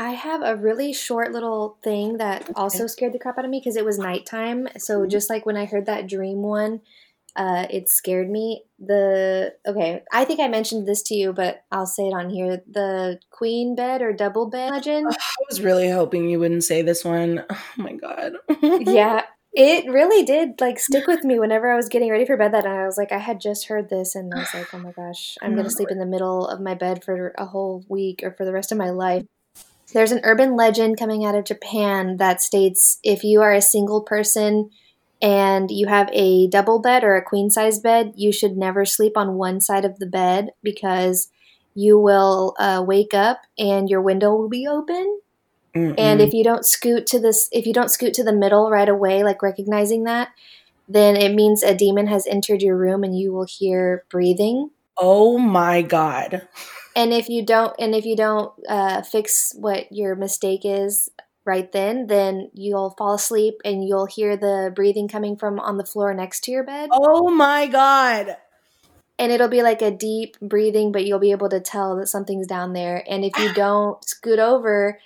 I 0.00 0.12
have 0.12 0.40
a 0.42 0.56
really 0.56 0.94
short 0.94 1.30
little 1.30 1.76
thing 1.84 2.16
that 2.16 2.44
okay. 2.44 2.52
also 2.56 2.86
scared 2.86 3.12
the 3.12 3.18
crap 3.18 3.36
out 3.36 3.44
of 3.44 3.50
me 3.50 3.60
because 3.60 3.76
it 3.76 3.84
was 3.84 3.98
nighttime. 3.98 4.66
So 4.78 5.00
mm-hmm. 5.00 5.10
just 5.10 5.28
like 5.28 5.44
when 5.44 5.58
I 5.58 5.66
heard 5.66 5.84
that 5.86 6.08
dream 6.08 6.40
one, 6.40 6.80
uh, 7.36 7.66
it 7.68 7.90
scared 7.90 8.30
me. 8.30 8.64
The 8.78 9.54
okay, 9.66 10.02
I 10.10 10.24
think 10.24 10.40
I 10.40 10.48
mentioned 10.48 10.88
this 10.88 11.02
to 11.04 11.14
you, 11.14 11.34
but 11.34 11.64
I'll 11.70 11.84
say 11.84 12.08
it 12.08 12.14
on 12.14 12.30
here. 12.30 12.62
The 12.66 13.20
queen 13.30 13.76
bed 13.76 14.00
or 14.00 14.14
double 14.14 14.48
bed 14.48 14.70
legend. 14.70 15.06
I 15.10 15.44
was 15.50 15.60
really 15.60 15.90
hoping 15.90 16.30
you 16.30 16.40
wouldn't 16.40 16.64
say 16.64 16.80
this 16.80 17.04
one. 17.04 17.44
Oh 17.50 17.58
my 17.76 17.92
god. 17.92 18.32
yeah, 18.62 19.24
it 19.52 19.84
really 19.90 20.24
did 20.24 20.62
like 20.62 20.78
stick 20.78 21.06
with 21.06 21.24
me 21.24 21.38
whenever 21.38 21.70
I 21.70 21.76
was 21.76 21.90
getting 21.90 22.10
ready 22.10 22.24
for 22.24 22.38
bed 22.38 22.54
that 22.54 22.64
night. 22.64 22.82
I 22.82 22.86
was 22.86 22.96
like, 22.96 23.12
I 23.12 23.18
had 23.18 23.38
just 23.38 23.68
heard 23.68 23.90
this, 23.90 24.14
and 24.14 24.32
I 24.34 24.38
was 24.38 24.54
like, 24.54 24.72
oh 24.72 24.78
my 24.78 24.92
gosh, 24.92 25.36
I'm 25.42 25.54
gonna 25.54 25.70
sleep 25.78 25.90
in 25.90 25.98
the 25.98 26.06
middle 26.06 26.46
of 26.46 26.58
my 26.58 26.72
bed 26.72 27.04
for 27.04 27.34
a 27.36 27.44
whole 27.44 27.84
week 27.86 28.22
or 28.22 28.32
for 28.32 28.46
the 28.46 28.52
rest 28.52 28.72
of 28.72 28.78
my 28.78 28.88
life. 28.88 29.24
There's 29.92 30.12
an 30.12 30.20
urban 30.24 30.56
legend 30.56 30.98
coming 30.98 31.24
out 31.24 31.34
of 31.34 31.44
Japan 31.44 32.16
that 32.18 32.42
states 32.42 32.98
if 33.02 33.24
you 33.24 33.42
are 33.42 33.52
a 33.52 33.62
single 33.62 34.02
person 34.02 34.70
and 35.22 35.70
you 35.70 35.86
have 35.88 36.08
a 36.12 36.48
double 36.48 36.80
bed 36.80 37.04
or 37.04 37.16
a 37.16 37.24
queen 37.24 37.50
size 37.50 37.78
bed, 37.78 38.12
you 38.16 38.32
should 38.32 38.56
never 38.56 38.84
sleep 38.84 39.16
on 39.16 39.34
one 39.34 39.60
side 39.60 39.84
of 39.84 39.98
the 39.98 40.06
bed 40.06 40.50
because 40.62 41.30
you 41.74 41.98
will 41.98 42.54
uh, 42.58 42.82
wake 42.86 43.14
up 43.14 43.42
and 43.58 43.88
your 43.88 44.00
window 44.00 44.34
will 44.34 44.48
be 44.48 44.66
open. 44.66 45.20
Mm-mm. 45.74 45.94
And 45.98 46.20
if 46.20 46.32
you 46.32 46.42
don't 46.42 46.66
scoot 46.66 47.06
to 47.08 47.20
this, 47.20 47.48
if 47.52 47.66
you 47.66 47.72
don't 47.72 47.90
scoot 47.90 48.14
to 48.14 48.24
the 48.24 48.32
middle 48.32 48.70
right 48.70 48.88
away, 48.88 49.22
like 49.22 49.42
recognizing 49.42 50.04
that, 50.04 50.30
then 50.88 51.16
it 51.16 51.34
means 51.34 51.62
a 51.62 51.74
demon 51.74 52.08
has 52.08 52.26
entered 52.26 52.62
your 52.62 52.76
room 52.76 53.04
and 53.04 53.16
you 53.16 53.32
will 53.32 53.46
hear 53.48 54.04
breathing. 54.08 54.70
Oh 54.98 55.38
my 55.38 55.82
god. 55.82 56.48
And 57.00 57.14
if 57.14 57.30
you 57.30 57.42
don't 57.42 57.74
and 57.78 57.94
if 57.94 58.04
you 58.04 58.14
don't 58.14 58.52
uh, 58.68 59.00
fix 59.00 59.54
what 59.56 59.90
your 59.90 60.14
mistake 60.14 60.60
is 60.64 61.08
right 61.46 61.72
then, 61.72 62.08
then 62.08 62.50
you'll 62.52 62.90
fall 62.90 63.14
asleep 63.14 63.54
and 63.64 63.82
you'll 63.82 64.04
hear 64.04 64.36
the 64.36 64.70
breathing 64.76 65.08
coming 65.08 65.34
from 65.34 65.58
on 65.58 65.78
the 65.78 65.86
floor 65.86 66.12
next 66.12 66.44
to 66.44 66.50
your 66.50 66.62
bed. 66.62 66.90
Oh 66.92 67.30
my 67.30 67.68
god. 67.68 68.36
And 69.18 69.32
it'll 69.32 69.48
be 69.48 69.62
like 69.62 69.80
a 69.80 69.90
deep 69.90 70.36
breathing, 70.42 70.92
but 70.92 71.06
you'll 71.06 71.18
be 71.18 71.30
able 71.30 71.48
to 71.48 71.58
tell 71.60 71.96
that 71.96 72.08
something's 72.08 72.46
down 72.46 72.74
there. 72.74 73.02
And 73.08 73.24
if 73.24 73.32
you 73.38 73.54
don't 73.54 74.04
scoot 74.06 74.38
over, 74.38 75.00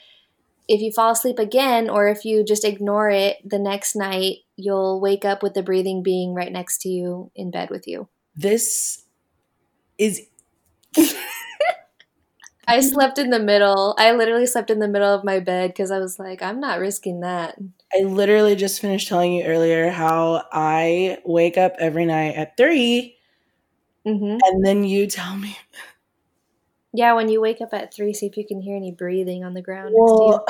if 0.66 0.80
you 0.80 0.90
fall 0.90 1.12
asleep 1.12 1.38
again 1.38 1.88
or 1.88 2.08
if 2.08 2.24
you 2.24 2.44
just 2.44 2.64
ignore 2.64 3.08
it 3.08 3.36
the 3.48 3.60
next 3.60 3.94
night, 3.94 4.38
you'll 4.56 5.00
wake 5.00 5.24
up 5.24 5.44
with 5.44 5.54
the 5.54 5.62
breathing 5.62 6.02
being 6.02 6.34
right 6.34 6.50
next 6.50 6.78
to 6.78 6.88
you 6.88 7.30
in 7.36 7.52
bed 7.52 7.70
with 7.70 7.86
you. 7.86 8.08
This 8.34 9.04
is. 9.96 10.22
I 12.66 12.80
slept 12.80 13.18
in 13.18 13.30
the 13.30 13.38
middle. 13.38 13.94
I 13.98 14.12
literally 14.12 14.46
slept 14.46 14.70
in 14.70 14.78
the 14.78 14.88
middle 14.88 15.12
of 15.12 15.24
my 15.24 15.40
bed 15.40 15.70
because 15.70 15.90
I 15.90 15.98
was 15.98 16.18
like, 16.18 16.42
I'm 16.42 16.60
not 16.60 16.78
risking 16.78 17.20
that. 17.20 17.56
I 17.92 18.02
literally 18.04 18.56
just 18.56 18.80
finished 18.80 19.08
telling 19.08 19.34
you 19.34 19.44
earlier 19.44 19.90
how 19.90 20.44
I 20.52 21.18
wake 21.24 21.56
up 21.56 21.74
every 21.78 22.06
night 22.06 22.34
at 22.36 22.56
3 22.56 23.16
mm-hmm. 24.06 24.38
and 24.42 24.66
then 24.66 24.84
you 24.84 25.06
tell 25.06 25.36
me 25.36 25.56
yeah, 26.96 27.12
when 27.14 27.28
you 27.28 27.40
wake 27.40 27.60
up 27.60 27.74
at 27.74 27.92
three, 27.92 28.14
see 28.14 28.26
if 28.26 28.36
you 28.36 28.46
can 28.46 28.60
hear 28.60 28.76
any 28.76 28.92
breathing 28.92 29.44
on 29.44 29.52
the 29.52 29.60
ground 29.60 29.94
well, 29.98 30.46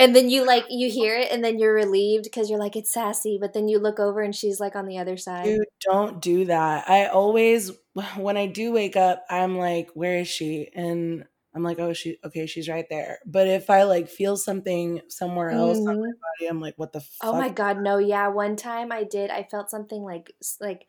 And 0.00 0.16
then 0.16 0.30
you 0.30 0.46
like 0.46 0.64
you 0.70 0.90
hear 0.90 1.14
it, 1.14 1.30
and 1.30 1.44
then 1.44 1.58
you're 1.58 1.74
relieved 1.74 2.24
because 2.24 2.48
you're 2.48 2.58
like 2.58 2.74
it's 2.74 2.90
sassy. 2.90 3.36
But 3.38 3.52
then 3.52 3.68
you 3.68 3.78
look 3.78 4.00
over, 4.00 4.22
and 4.22 4.34
she's 4.34 4.58
like 4.58 4.74
on 4.74 4.86
the 4.86 4.96
other 4.96 5.18
side. 5.18 5.44
Dude, 5.44 5.66
don't 5.82 6.22
do 6.22 6.46
that. 6.46 6.88
I 6.88 7.06
always, 7.06 7.70
when 8.16 8.38
I 8.38 8.46
do 8.46 8.72
wake 8.72 8.96
up, 8.96 9.24
I'm 9.28 9.58
like, 9.58 9.90
where 9.92 10.16
is 10.16 10.28
she? 10.28 10.70
And 10.74 11.24
I'm 11.54 11.62
like, 11.62 11.78
oh, 11.78 11.92
she 11.92 12.16
okay, 12.24 12.46
she's 12.46 12.68
right 12.68 12.86
there. 12.88 13.18
But 13.26 13.46
if 13.46 13.68
I 13.68 13.82
like 13.82 14.08
feel 14.08 14.38
something 14.38 15.02
somewhere 15.08 15.50
else 15.50 15.78
mm-hmm. 15.78 15.88
on 15.88 16.00
my 16.00 16.06
mm-hmm. 16.06 16.40
body, 16.40 16.48
I'm 16.48 16.60
like, 16.62 16.74
what 16.78 16.94
the? 16.94 17.00
Fuck? 17.00 17.10
Oh 17.22 17.32
my 17.34 17.50
god, 17.50 17.78
no, 17.82 17.98
yeah. 17.98 18.28
One 18.28 18.56
time 18.56 18.92
I 18.92 19.04
did. 19.04 19.30
I 19.30 19.42
felt 19.50 19.70
something 19.70 20.02
like 20.02 20.32
like 20.62 20.86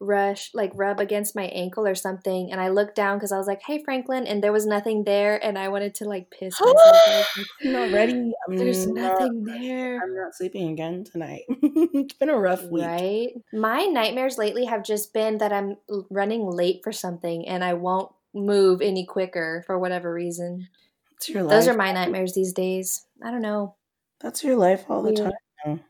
rush 0.00 0.50
like 0.54 0.70
rub 0.74 1.00
against 1.00 1.34
my 1.34 1.44
ankle 1.46 1.84
or 1.84 1.94
something 1.94 2.52
and 2.52 2.60
i 2.60 2.68
looked 2.68 2.94
down 2.94 3.16
because 3.16 3.32
i 3.32 3.36
was 3.36 3.48
like 3.48 3.60
hey 3.66 3.82
franklin 3.82 4.26
and 4.28 4.42
there 4.42 4.52
was 4.52 4.64
nothing 4.64 5.02
there 5.02 5.44
and 5.44 5.58
i 5.58 5.68
wanted 5.68 5.92
to 5.92 6.04
like 6.04 6.30
piss 6.30 6.54
myself 6.60 7.26
i'm 7.64 7.72
not 7.72 7.90
ready. 7.90 8.32
I'm 8.48 8.56
there's 8.56 8.86
not, 8.86 9.20
nothing 9.20 9.44
there. 9.44 10.00
I'm 10.00 10.14
not 10.14 10.34
sleeping 10.34 10.70
again 10.70 11.04
tonight. 11.04 11.42
It's 11.90 12.14
been 12.14 12.28
a 12.28 12.38
rough 12.38 12.64
week. 12.64 12.84
Right? 12.84 13.28
My 13.52 13.84
nightmares 13.84 14.38
lately 14.38 14.66
have 14.66 14.84
just 14.84 15.12
been 15.12 15.38
that 15.38 15.52
i'm 15.52 15.76
running 16.10 16.48
late 16.48 16.80
for 16.84 16.92
something 16.92 17.48
and 17.48 17.64
i 17.64 17.74
won't 17.74 18.12
move 18.34 18.80
any 18.80 19.04
quicker 19.04 19.62
for 19.66 19.78
whatever 19.78 20.12
reason. 20.12 20.68
It's 21.16 21.28
your 21.28 21.42
life. 21.42 21.50
those 21.50 21.68
are 21.68 21.76
my 21.76 21.92
nightmares 21.92 22.34
these 22.34 22.52
days. 22.52 23.04
I 23.24 23.30
don't 23.30 23.42
know. 23.42 23.74
That's 24.20 24.44
your 24.44 24.56
life 24.56 24.84
all 24.88 25.02
the 25.02 25.12
Weird. 25.12 25.32
time. 25.64 25.80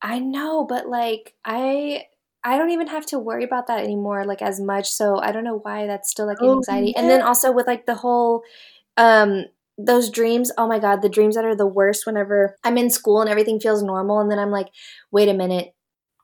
I 0.00 0.18
know, 0.18 0.64
but 0.64 0.88
like 0.88 1.34
I 1.44 2.06
I 2.44 2.58
don't 2.58 2.70
even 2.70 2.88
have 2.88 3.06
to 3.06 3.18
worry 3.18 3.44
about 3.44 3.68
that 3.68 3.84
anymore, 3.84 4.24
like 4.24 4.42
as 4.42 4.60
much. 4.60 4.90
So 4.90 5.18
I 5.20 5.32
don't 5.32 5.44
know 5.44 5.58
why 5.58 5.86
that's 5.86 6.10
still 6.10 6.26
like 6.26 6.38
oh, 6.40 6.56
anxiety. 6.56 6.92
Yeah. 6.94 7.00
And 7.00 7.10
then 7.10 7.22
also 7.22 7.52
with 7.52 7.66
like 7.66 7.86
the 7.86 7.94
whole, 7.94 8.42
um, 8.96 9.44
those 9.78 10.10
dreams. 10.10 10.50
Oh 10.58 10.66
my 10.66 10.78
god, 10.78 11.02
the 11.02 11.08
dreams 11.08 11.34
that 11.34 11.44
are 11.44 11.56
the 11.56 11.66
worst. 11.66 12.06
Whenever 12.06 12.56
I'm 12.64 12.78
in 12.78 12.90
school 12.90 13.20
and 13.20 13.30
everything 13.30 13.60
feels 13.60 13.82
normal, 13.82 14.20
and 14.20 14.30
then 14.30 14.38
I'm 14.38 14.50
like, 14.50 14.68
wait 15.10 15.28
a 15.28 15.34
minute, 15.34 15.74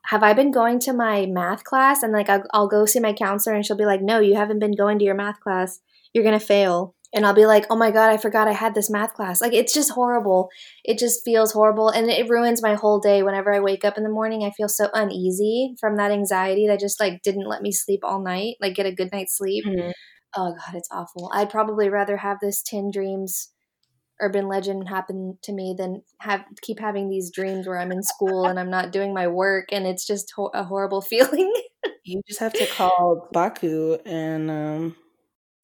have 0.06 0.22
I 0.22 0.32
been 0.34 0.50
going 0.50 0.78
to 0.80 0.92
my 0.92 1.26
math 1.26 1.64
class? 1.64 2.02
And 2.02 2.12
like 2.12 2.28
I'll, 2.28 2.44
I'll 2.52 2.68
go 2.68 2.84
see 2.84 3.00
my 3.00 3.12
counselor, 3.12 3.54
and 3.54 3.64
she'll 3.64 3.76
be 3.76 3.86
like, 3.86 4.02
no, 4.02 4.20
you 4.20 4.34
haven't 4.34 4.58
been 4.58 4.76
going 4.76 4.98
to 4.98 5.04
your 5.04 5.14
math 5.14 5.40
class. 5.40 5.80
You're 6.12 6.24
gonna 6.24 6.40
fail 6.40 6.94
and 7.14 7.26
I'll 7.26 7.34
be 7.34 7.46
like, 7.46 7.66
"Oh 7.70 7.76
my 7.76 7.90
god, 7.90 8.10
I 8.10 8.16
forgot 8.16 8.48
I 8.48 8.52
had 8.52 8.74
this 8.74 8.90
math 8.90 9.14
class." 9.14 9.40
Like 9.40 9.52
it's 9.52 9.72
just 9.72 9.92
horrible. 9.92 10.48
It 10.84 10.98
just 10.98 11.24
feels 11.24 11.52
horrible 11.52 11.88
and 11.88 12.10
it 12.10 12.28
ruins 12.28 12.62
my 12.62 12.74
whole 12.74 13.00
day 13.00 13.22
whenever 13.22 13.52
I 13.52 13.60
wake 13.60 13.84
up 13.84 13.96
in 13.96 14.04
the 14.04 14.10
morning. 14.10 14.44
I 14.44 14.50
feel 14.50 14.68
so 14.68 14.88
uneasy 14.94 15.74
from 15.80 15.96
that 15.96 16.10
anxiety 16.12 16.66
that 16.68 16.80
just 16.80 17.00
like 17.00 17.22
didn't 17.22 17.48
let 17.48 17.62
me 17.62 17.72
sleep 17.72 18.00
all 18.02 18.22
night, 18.22 18.56
like 18.60 18.74
get 18.74 18.86
a 18.86 18.94
good 18.94 19.10
night's 19.12 19.36
sleep. 19.36 19.64
Mm-hmm. 19.66 19.90
Oh 20.36 20.52
god, 20.52 20.74
it's 20.74 20.88
awful. 20.92 21.30
I'd 21.32 21.50
probably 21.50 21.88
rather 21.88 22.18
have 22.18 22.38
this 22.40 22.62
10 22.62 22.90
dreams 22.92 23.52
urban 24.20 24.48
legend 24.48 24.88
happen 24.88 25.38
to 25.42 25.52
me 25.52 25.74
than 25.76 26.02
have 26.20 26.44
keep 26.60 26.80
having 26.80 27.08
these 27.08 27.30
dreams 27.30 27.66
where 27.66 27.78
I'm 27.78 27.92
in 27.92 28.02
school 28.02 28.46
and 28.46 28.58
I'm 28.58 28.70
not 28.70 28.90
doing 28.90 29.14
my 29.14 29.28
work 29.28 29.66
and 29.72 29.86
it's 29.86 30.06
just 30.06 30.32
ho- 30.34 30.50
a 30.52 30.64
horrible 30.64 31.00
feeling. 31.02 31.52
you 32.04 32.20
just 32.26 32.40
have 32.40 32.52
to 32.54 32.66
call 32.66 33.28
Baku 33.32 33.98
and 34.04 34.50
um 34.50 34.96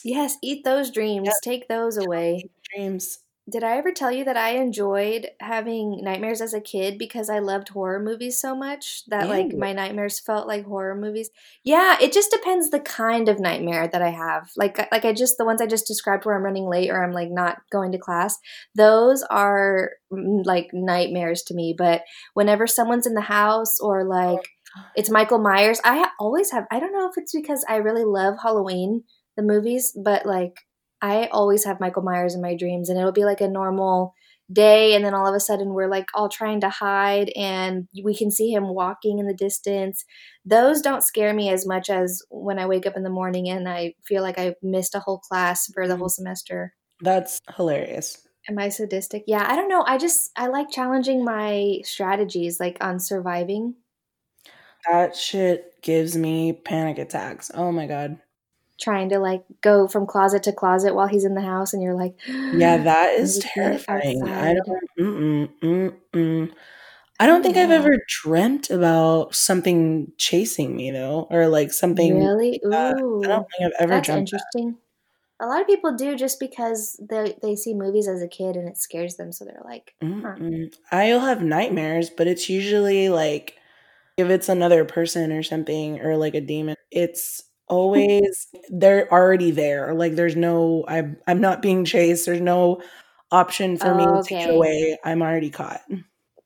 Yes, 0.05 0.37
eat 0.43 0.65
those 0.65 0.91
dreams. 0.91 1.27
Yep. 1.27 1.35
Take 1.43 1.69
those 1.69 1.97
away. 1.97 2.51
Dreams. 2.75 3.19
Did 3.51 3.63
I 3.63 3.77
ever 3.77 3.93
tell 3.93 4.11
you 4.11 4.25
that 4.25 4.39
I 4.39 4.53
enjoyed 4.53 5.29
having 5.39 6.03
nightmares 6.03 6.41
as 6.41 6.55
a 6.55 6.63
kid 6.63 6.99
because 6.99 7.29
I 7.29 7.41
loved 7.41 7.69
horror 7.69 8.01
movies 8.01 8.41
so 8.41 8.57
much 8.57 9.05
that 9.09 9.25
Ew. 9.25 9.29
like 9.29 9.55
my 9.55 9.75
nightmares 9.75 10.19
felt 10.19 10.49
like 10.49 10.65
horror 10.65 10.95
movies? 10.95 11.29
Yeah, 11.63 11.99
it 12.01 12.15
just 12.15 12.31
depends 12.31 12.71
the 12.71 12.81
kind 12.81 13.29
of 13.29 13.39
nightmare 13.39 13.87
that 13.87 14.01
I 14.01 14.11
have. 14.11 14.51
Like 14.57 14.79
like 14.91 15.05
I 15.05 15.13
just 15.13 15.37
the 15.37 15.45
ones 15.45 15.61
I 15.61 15.67
just 15.67 15.87
described 15.87 16.25
where 16.25 16.35
I'm 16.35 16.43
running 16.43 16.71
late 16.71 16.89
or 16.89 17.05
I'm 17.05 17.13
like 17.13 17.31
not 17.31 17.59
going 17.71 17.93
to 17.93 17.99
class. 17.99 18.39
Those 18.75 19.23
are 19.25 19.91
mm, 20.11 20.47
like 20.47 20.71
nightmares 20.73 21.43
to 21.45 21.55
me, 21.55 21.75
but 21.77 22.03
whenever 22.33 22.67
someone's 22.67 23.07
in 23.07 23.15
the 23.15 23.21
house 23.21 23.79
or 23.79 24.05
like 24.05 24.41
oh, 24.79 24.83
it's 24.97 25.11
Michael 25.11 25.39
Myers, 25.39 25.83
I 25.85 26.09
always 26.19 26.51
have 26.51 26.65
I 26.71 26.81
don't 26.81 26.95
know 26.95 27.11
if 27.11 27.19
it's 27.19 27.35
because 27.35 27.63
I 27.69 27.77
really 27.77 28.05
love 28.05 28.37
Halloween 28.43 29.05
the 29.37 29.43
movies, 29.43 29.97
but 30.03 30.27
like 30.27 30.61
I 31.05 31.27
always 31.33 31.65
have 31.65 31.81
Michael 31.81 32.03
Myers 32.03 32.35
in 32.35 32.41
my 32.41 32.57
dreams 32.57 32.89
and 32.89 32.99
it'll 32.99 33.13
be 33.13 33.27
like 33.27 33.43
a 33.43 33.49
normal 33.49 34.15
day 34.53 34.95
and 34.95 35.05
then 35.05 35.15
all 35.15 35.27
of 35.27 35.35
a 35.35 35.41
sudden 35.41 35.75
we're 35.75 35.89
like 35.89 36.07
all 36.15 36.29
trying 36.29 36.61
to 36.61 36.69
hide 36.69 37.31
and 37.37 37.89
we 38.03 38.15
can 38.15 38.31
see 38.31 38.51
him 38.51 38.69
walking 38.69 39.19
in 39.19 39.27
the 39.27 39.35
distance. 39.35 40.05
Those 40.47 40.81
don't 40.81 41.05
scare 41.05 41.35
me 41.35 41.51
as 41.51 41.67
much 41.67 41.91
as 41.91 42.23
when 42.31 42.59
I 42.59 42.67
wake 42.67 42.87
up 42.87 42.97
in 42.97 43.03
the 43.03 43.11
morning 43.11 43.51
and 43.51 43.69
I 43.69 43.95
feel 44.07 44.23
like 44.23 44.39
I've 44.39 44.55
missed 44.63 44.95
a 44.95 45.01
whole 45.01 45.19
class 45.19 45.71
for 45.73 45.87
the 45.87 45.97
whole 45.97 46.07
mm-hmm. 46.07 46.23
semester. 46.23 46.75
That's 47.01 47.41
hilarious. 47.57 48.27
Am 48.49 48.59
I 48.59 48.69
sadistic? 48.69 49.25
Yeah, 49.27 49.47
I 49.47 49.57
don't 49.57 49.69
know. 49.69 49.83
I 49.87 49.99
just 49.99 50.31
I 50.37 50.47
like 50.47 50.71
challenging 50.71 51.23
my 51.25 51.81
strategies 51.83 52.61
like 52.61 52.79
on 52.83 52.99
surviving. 52.99 53.75
That 54.91 55.17
shit 55.17 55.83
gives 55.83 56.17
me 56.17 56.53
panic 56.53 56.99
attacks. 56.99 57.51
Oh 57.55 57.73
my 57.73 57.87
god 57.87 58.19
trying 58.81 59.09
to 59.09 59.19
like 59.19 59.45
go 59.61 59.87
from 59.87 60.07
closet 60.07 60.43
to 60.43 60.53
closet 60.53 60.95
while 60.95 61.07
he's 61.07 61.25
in 61.25 61.35
the 61.35 61.41
house 61.41 61.73
and 61.73 61.83
you're 61.83 61.95
like 61.95 62.15
yeah 62.27 62.77
that 62.79 63.15
is 63.15 63.39
terrifying 63.39 64.23
i 64.29 64.55
don't 64.55 64.69
mm-mm, 64.99 65.49
mm-mm. 65.63 66.53
i 67.21 67.27
don't 67.27 67.43
think 67.43 67.57
yeah. 67.57 67.63
i've 67.63 67.71
ever 67.71 67.99
dreamt 68.23 68.71
about 68.71 69.35
something 69.35 70.11
chasing 70.19 70.77
me 70.77 70.91
though 70.91 71.27
or 71.31 71.47
like 71.49 71.73
something 71.73 72.19
really 72.19 72.61
Ooh, 72.67 72.73
i 72.75 72.93
don't 73.27 73.47
think 73.51 73.65
i've 73.65 73.81
ever 73.81 73.95
that's 73.95 74.07
dreamt 74.07 74.21
interesting 74.21 74.77
that. 75.39 75.47
a 75.47 75.49
lot 75.49 75.61
of 75.61 75.69
people 75.69 75.95
do 75.97 76.17
just 76.17 76.41
because 76.41 77.01
they 77.09 77.37
they 77.43 77.55
see 77.55 77.75
movies 77.75 78.09
as 78.09 78.23
a 78.23 78.29
kid 78.29 78.57
and 78.57 78.69
it 78.69 78.77
scares 78.77 79.15
them 79.15 79.31
so 79.31 79.45
they're 79.45 79.63
like 79.65 79.95
huh. 80.03 80.35
i'll 80.91 81.21
have 81.21 81.43
nightmares 81.43 82.11
but 82.11 82.27
it's 82.27 82.49
usually 82.49 83.09
like 83.09 83.57
if 84.17 84.31
it's 84.31 84.49
another 84.49 84.85
person 84.85 85.33
or 85.33 85.43
something 85.43 86.01
or 86.01 86.17
like 86.17 86.35
a 86.35 86.41
demon 86.41 86.77
it's 86.91 87.45
always 87.69 88.49
they're 88.71 89.11
already 89.11 89.51
there. 89.51 89.95
Like 89.95 90.15
there's 90.15 90.37
no 90.37 90.85
I'm 90.89 91.17
I'm 91.27 91.41
not 91.41 91.63
being 91.63 91.85
chased. 91.85 92.27
There's 92.27 92.41
no 92.41 92.83
option 93.31 93.77
for 93.77 93.95
me 93.95 94.05
to 94.05 94.23
get 94.29 94.51
away. 94.51 94.97
I'm 95.05 95.23
already 95.23 95.51
caught. 95.51 95.81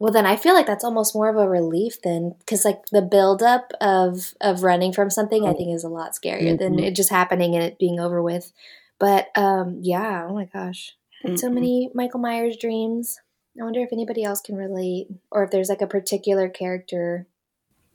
Well, 0.00 0.12
then 0.12 0.26
I 0.26 0.37
feel 0.37 0.54
like 0.54 0.66
that's 0.66 0.85
almost 0.85 1.14
more 1.14 1.28
of 1.28 1.37
a 1.37 1.48
relief 1.48 2.00
then, 2.02 2.35
because 2.38 2.64
like 2.64 2.87
the 2.92 3.02
buildup 3.02 3.72
of 3.81 4.33
of 4.40 4.62
running 4.62 4.92
from 4.92 5.11
something, 5.11 5.44
I 5.44 5.50
oh. 5.50 5.54
think 5.54 5.74
is 5.74 5.85
a 5.85 5.88
lot 5.88 6.12
scarier 6.12 6.57
mm-hmm. 6.57 6.57
than 6.57 6.78
it 6.78 6.94
just 6.94 7.11
happening 7.11 7.54
and 7.54 7.64
it 7.64 7.78
being 7.78 7.98
over 7.98 8.22
with. 8.22 8.52
But 9.00 9.26
um, 9.37 9.81
yeah, 9.83 10.26
oh 10.28 10.35
my 10.35 10.44
gosh, 10.44 10.94
mm-hmm. 11.24 11.37
so 11.37 11.50
many 11.50 11.90
Michael 11.94 12.20
Myers 12.20 12.57
dreams. 12.57 13.18
I 13.61 13.64
wonder 13.64 13.81
if 13.81 13.92
anybody 13.92 14.22
else 14.22 14.40
can 14.40 14.54
relate, 14.54 15.09
or 15.33 15.42
if 15.42 15.50
there's 15.50 15.68
like 15.68 15.83
a 15.83 15.88
particular 15.88 16.48
character 16.48 17.26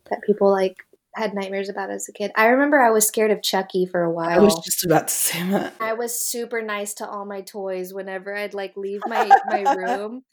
that 0.09 0.23
people 0.23 0.51
like 0.51 0.86
had 1.15 1.34
nightmares 1.34 1.69
about 1.69 1.89
as 1.89 2.08
a 2.10 2.13
kid. 2.13 2.32
I 2.36 2.47
remember 2.47 2.82
I 2.82 2.91
was 2.91 3.08
scared 3.08 3.32
of 3.32 3.41
Chucky 3.41 3.86
for 3.86 4.04
a 4.04 4.12
while. 4.12 4.39
I 4.39 4.43
was 4.43 4.60
just 4.63 4.86
about 4.86 5.08
to 5.08 5.13
say 5.13 5.49
that. 5.52 5.73
I 5.80 5.93
was 5.93 6.19
super 6.19 6.62
nice 6.62 6.93
to 6.95 7.08
all 7.08 7.26
my 7.26 7.41
toys 7.41 7.93
whenever 7.93 8.36
I'd 8.36 8.54
like 8.54 8.76
leave 8.76 9.02
my 9.06 9.30
my 9.47 9.73
room. 9.73 10.23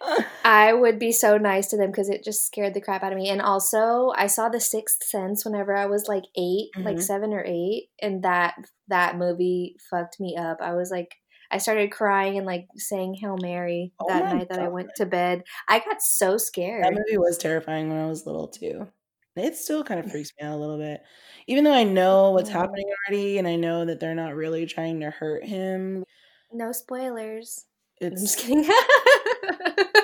I 0.44 0.72
would 0.72 0.98
be 0.98 1.12
so 1.12 1.36
nice 1.36 1.68
to 1.68 1.76
them 1.76 1.90
because 1.90 2.08
it 2.08 2.24
just 2.24 2.46
scared 2.46 2.74
the 2.74 2.80
crap 2.80 3.02
out 3.02 3.12
of 3.12 3.18
me. 3.18 3.28
And 3.28 3.42
also, 3.42 4.12
I 4.16 4.26
saw 4.26 4.48
The 4.48 4.60
Sixth 4.60 5.04
Sense 5.04 5.44
whenever 5.44 5.74
I 5.74 5.86
was 5.86 6.08
like 6.08 6.24
8 6.36 6.40
mm-hmm. 6.40 6.82
like 6.82 7.00
seven 7.00 7.32
or 7.32 7.44
eight, 7.44 7.88
and 8.00 8.22
that 8.22 8.54
that 8.88 9.16
movie 9.16 9.76
fucked 9.90 10.20
me 10.20 10.36
up. 10.36 10.58
I 10.60 10.74
was 10.74 10.90
like, 10.90 11.16
I 11.50 11.58
started 11.58 11.90
crying 11.90 12.36
and 12.36 12.46
like 12.46 12.68
saying 12.76 13.14
Hail 13.14 13.36
Mary 13.40 13.92
oh 14.00 14.06
that 14.08 14.24
night 14.24 14.48
God. 14.48 14.56
that 14.56 14.64
I 14.64 14.68
went 14.68 14.90
to 14.96 15.06
bed. 15.06 15.42
I 15.68 15.80
got 15.80 16.00
so 16.00 16.36
scared. 16.36 16.84
That 16.84 16.94
movie 16.94 17.18
was 17.18 17.38
terrifying 17.38 17.88
when 17.88 17.98
I 17.98 18.06
was 18.06 18.26
little 18.26 18.48
too. 18.48 18.88
It 19.36 19.56
still 19.56 19.84
kind 19.84 20.00
of 20.00 20.10
freaks 20.10 20.32
me 20.38 20.46
out 20.46 20.56
a 20.56 20.60
little 20.60 20.78
bit. 20.78 21.02
Even 21.46 21.64
though 21.64 21.72
I 21.72 21.84
know 21.84 22.32
what's 22.32 22.50
happening 22.50 22.86
already 23.08 23.38
and 23.38 23.46
I 23.46 23.56
know 23.56 23.84
that 23.84 24.00
they're 24.00 24.14
not 24.14 24.34
really 24.34 24.66
trying 24.66 25.00
to 25.00 25.10
hurt 25.10 25.44
him. 25.44 26.04
No 26.52 26.72
spoilers. 26.72 27.66
It's 28.00 28.20
I'm 28.20 28.26
just 28.26 28.38
kidding. 28.38 28.64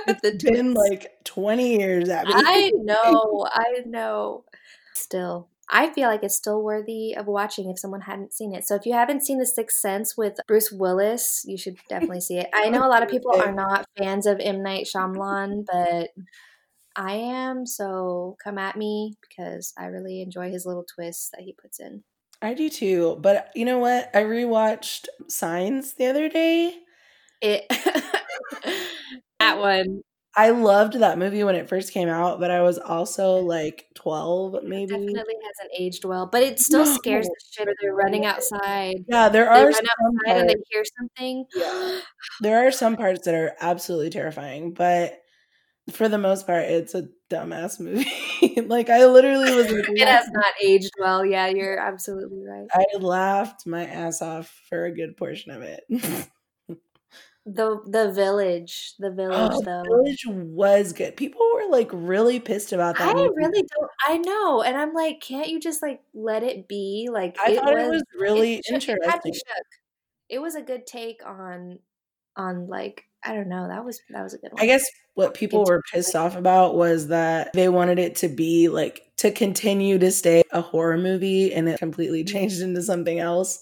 it's 0.07 0.45
been 0.45 0.75
like 0.75 1.09
20 1.25 1.77
years. 1.79 2.09
I 2.11 2.71
know. 2.75 3.47
I 3.51 3.83
know. 3.87 4.45
Still, 4.95 5.49
I 5.69 5.91
feel 5.91 6.09
like 6.09 6.23
it's 6.23 6.37
still 6.37 6.63
worthy 6.63 7.15
of 7.15 7.27
watching 7.27 7.71
if 7.71 7.79
someone 7.79 8.03
hadn't 8.03 8.33
seen 8.33 8.55
it. 8.55 8.67
So 8.67 8.75
if 8.75 8.87
you 8.87 8.93
haven't 8.93 9.25
seen 9.25 9.39
The 9.39 9.47
Sixth 9.47 9.79
Sense 9.79 10.17
with 10.17 10.39
Bruce 10.47 10.71
Willis, 10.71 11.45
you 11.47 11.59
should 11.59 11.77
definitely 11.89 12.21
see 12.21 12.39
it. 12.39 12.49
I 12.55 12.69
know 12.69 12.87
a 12.87 12.89
lot 12.89 13.03
of 13.03 13.09
people 13.09 13.35
are 13.35 13.53
not 13.53 13.87
fans 13.99 14.27
of 14.27 14.41
M 14.41 14.63
Night 14.63 14.87
Shyamalan, 14.87 15.67
but 15.71 16.11
I 16.97 17.13
am. 17.15 17.67
So 17.67 18.37
come 18.43 18.59
at 18.59 18.77
me 18.77 19.15
because 19.29 19.73
I 19.79 19.87
really 19.87 20.23
enjoy 20.23 20.51
his 20.51 20.67
little 20.67 20.85
twists 20.85 21.31
that 21.31 21.43
he 21.43 21.53
puts 21.53 21.81
in. 21.81 22.03
I 22.43 22.55
do 22.55 22.69
too. 22.69 23.19
But 23.21 23.51
you 23.55 23.65
know 23.65 23.79
what? 23.79 24.11
I 24.15 24.23
rewatched 24.23 25.07
Signs 25.29 25.95
the 25.95 26.07
other 26.07 26.29
day. 26.29 26.75
It 27.43 27.67
that 29.39 29.59
one 29.59 30.03
I 30.39 30.51
loved 30.51 31.01
that 31.01 31.19
movie 31.19 31.43
when 31.45 31.55
it 31.55 31.67
first 31.67 31.93
came 31.93 32.11
out, 32.11 32.39
but 32.39 32.51
I 32.51 32.61
was 32.61 32.77
also 32.77 33.37
like 33.37 33.87
12, 33.95 34.65
maybe. 34.65 34.83
It 34.83 34.89
definitely 34.89 35.35
hasn't 35.43 35.73
aged 35.79 36.05
well, 36.05 36.27
but 36.31 36.43
it 36.43 36.61
still 36.61 36.85
no. 36.85 36.95
scares 36.95 37.27
the 37.27 37.35
shit. 37.51 37.69
They're 37.81 37.95
running 37.95 38.27
outside. 38.27 38.97
Yeah, 39.09 39.31
there 39.31 39.49
are. 39.49 39.59
They 39.59 39.65
run 39.65 39.73
outside 39.73 40.27
parts, 40.27 40.41
and 40.41 40.51
they 40.51 40.57
hear 40.71 40.85
something. 40.99 41.47
Yeah. 41.55 42.01
there 42.43 42.67
are 42.67 42.71
some 42.71 42.97
parts 42.97 43.25
that 43.25 43.35
are 43.35 43.57
absolutely 43.61 44.11
terrifying, 44.11 44.75
but 44.75 45.23
for 45.91 46.09
the 46.09 46.19
most 46.19 46.47
part, 46.47 46.65
it's 46.65 46.95
a 46.95 47.09
dumbass 47.31 47.79
movie. 47.81 48.61
like 48.67 48.91
I 48.91 49.07
literally 49.07 49.55
was. 49.55 49.71
Like, 49.71 49.89
it 49.89 50.09
has 50.09 50.29
not 50.31 50.53
aged 50.63 50.93
well. 50.99 51.25
Yeah, 51.25 51.49
you're 51.49 51.79
absolutely 51.79 52.45
right. 52.45 52.67
I 52.73 52.85
laughed 52.99 53.67
my 53.67 53.87
ass 53.87 54.23
off 54.23 54.49
for 54.69 54.85
a 54.85 54.93
good 54.93 55.17
portion 55.17 55.53
of 55.53 55.63
it. 55.63 55.85
The 57.49 57.81
the 57.87 58.11
village, 58.11 58.95
the 58.99 59.13
village 59.13 59.53
oh, 59.55 59.61
though. 59.65 59.83
The 59.85 60.03
village 60.03 60.27
was 60.27 60.93
good. 60.93 61.17
People 61.17 61.49
were 61.55 61.71
like 61.71 61.89
really 61.93 62.41
pissed 62.41 62.73
about 62.73 62.99
that. 62.99 63.11
I 63.11 63.15
movie. 63.15 63.31
really 63.37 63.63
don't. 63.63 63.91
I 64.05 64.19
know, 64.19 64.63
and 64.63 64.77
I'm 64.77 64.93
like, 64.93 65.21
can't 65.21 65.49
you 65.49 65.61
just 65.61 65.81
like 65.81 66.01
let 66.13 66.43
it 66.43 66.67
be? 66.67 67.09
Like 67.11 67.37
I 67.39 67.53
it 67.53 67.57
thought 67.57 67.75
was, 67.75 67.85
it 67.85 67.91
was 67.91 68.03
really 68.19 68.55
it, 68.55 68.65
interesting. 68.69 68.97
It, 69.25 69.43
it 70.29 70.39
was 70.41 70.57
a 70.57 70.63
good 70.63 70.89
take 70.89 71.25
on 71.25 71.79
on 72.37 72.69
like 72.69 73.05
I 73.25 73.35
don't 73.35 73.49
know. 73.49 73.69
That 73.69 73.85
was 73.85 74.01
that 74.11 74.23
was 74.23 74.35
a 74.35 74.39
good 74.39 74.53
one. 74.53 74.63
I 74.63 74.67
guess 74.67 74.85
what 75.15 75.35
people 75.35 75.65
were 75.65 75.83
pissed 75.93 76.15
off 76.15 76.37
about 76.37 76.77
was 76.77 77.09
that 77.09 77.53
they 77.55 77.69
wanted 77.69 77.99
it 77.99 78.17
to 78.17 78.29
be 78.29 78.69
like 78.69 79.03
to 79.19 79.31
continue 79.31 79.99
to 79.99 80.11
stay 80.11 80.43
a 80.53 80.61
horror 80.61 80.99
movie 80.99 81.53
and 81.53 81.69
it 81.69 81.79
completely 81.79 82.23
mm-hmm. 82.23 82.37
changed 82.37 82.61
into 82.61 82.83
something 82.83 83.19
else. 83.19 83.61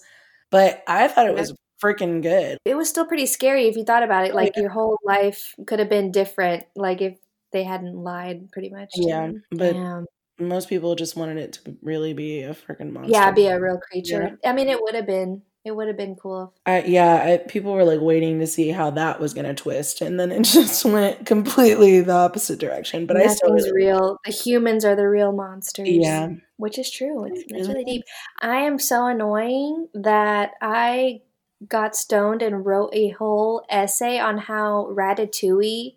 But 0.51 0.83
I 0.87 1.07
thought 1.07 1.27
it 1.27 1.35
was 1.35 1.53
freaking 1.83 2.21
good. 2.21 2.57
It 2.65 2.75
was 2.75 2.89
still 2.89 3.05
pretty 3.05 3.25
scary 3.25 3.67
if 3.67 3.75
you 3.75 3.83
thought 3.83 4.03
about 4.03 4.25
it. 4.25 4.31
Oh, 4.31 4.35
like 4.35 4.53
yeah. 4.55 4.63
your 4.63 4.71
whole 4.71 4.97
life 5.03 5.55
could 5.65 5.79
have 5.79 5.89
been 5.89 6.11
different. 6.11 6.65
Like 6.75 7.01
if 7.01 7.17
they 7.51 7.63
hadn't 7.63 7.95
lied, 7.95 8.51
pretty 8.51 8.69
much. 8.69 8.89
Yeah, 8.95 9.31
but 9.51 9.73
Damn. 9.73 10.05
most 10.39 10.69
people 10.69 10.95
just 10.95 11.15
wanted 11.15 11.37
it 11.37 11.53
to 11.53 11.77
really 11.81 12.13
be 12.13 12.41
a 12.41 12.53
freaking 12.53 12.91
monster. 12.91 13.11
Yeah, 13.11 13.31
be 13.31 13.47
a 13.47 13.59
real 13.59 13.79
creature. 13.79 14.37
Yeah. 14.43 14.49
I 14.49 14.53
mean, 14.53 14.67
it 14.67 14.81
would 14.81 14.95
have 14.95 15.07
been. 15.07 15.41
It 15.65 15.75
would 15.75 15.87
have 15.87 15.97
been 15.97 16.15
cool. 16.15 16.53
I, 16.67 16.83
yeah, 16.83 17.15
I, 17.15 17.37
people 17.37 17.73
were 17.73 17.83
like 17.83 17.99
waiting 17.99 18.39
to 18.39 18.45
see 18.45 18.69
how 18.69 18.91
that 18.91 19.19
was 19.19 19.33
going 19.33 19.47
to 19.47 19.55
twist, 19.55 19.99
and 19.99 20.19
then 20.19 20.31
it 20.31 20.43
just 20.43 20.85
went 20.85 21.25
completely 21.25 22.01
the 22.01 22.13
opposite 22.13 22.59
direction. 22.59 23.07
But 23.07 23.15
Nothing's 23.15 23.31
I 23.31 23.35
still 23.35 23.53
really 23.53 23.71
real. 23.73 24.17
The 24.25 24.31
humans 24.31 24.85
are 24.85 24.95
the 24.95 25.09
real 25.09 25.31
monsters. 25.31 25.89
Yeah, 25.89 26.29
which 26.57 26.77
is 26.77 26.91
true. 26.91 27.25
It's, 27.25 27.43
it's 27.47 27.67
really 27.67 27.83
deep. 27.83 28.03
I 28.39 28.57
am 28.57 28.77
so 28.77 29.07
annoying 29.07 29.87
that 29.95 30.51
I 30.61 31.21
got 31.67 31.95
stoned 31.95 32.43
and 32.43 32.63
wrote 32.63 32.91
a 32.93 33.09
whole 33.09 33.65
essay 33.67 34.19
on 34.19 34.37
how 34.37 34.89
Ratatouille 34.91 35.95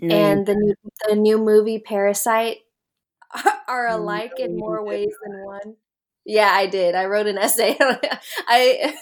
mm. 0.00 0.10
and 0.10 0.46
the 0.46 0.54
new, 0.54 0.74
the 1.08 1.14
new 1.14 1.36
movie 1.36 1.78
Parasite 1.78 2.58
are 3.68 3.88
alike 3.88 4.32
in 4.38 4.56
more 4.56 4.82
ways 4.84 5.12
than 5.22 5.44
one. 5.44 5.76
Yeah, 6.24 6.50
I 6.52 6.66
did. 6.66 6.94
I 6.94 7.06
wrote 7.06 7.26
an 7.26 7.38
essay. 7.42 7.76
I 8.46 8.94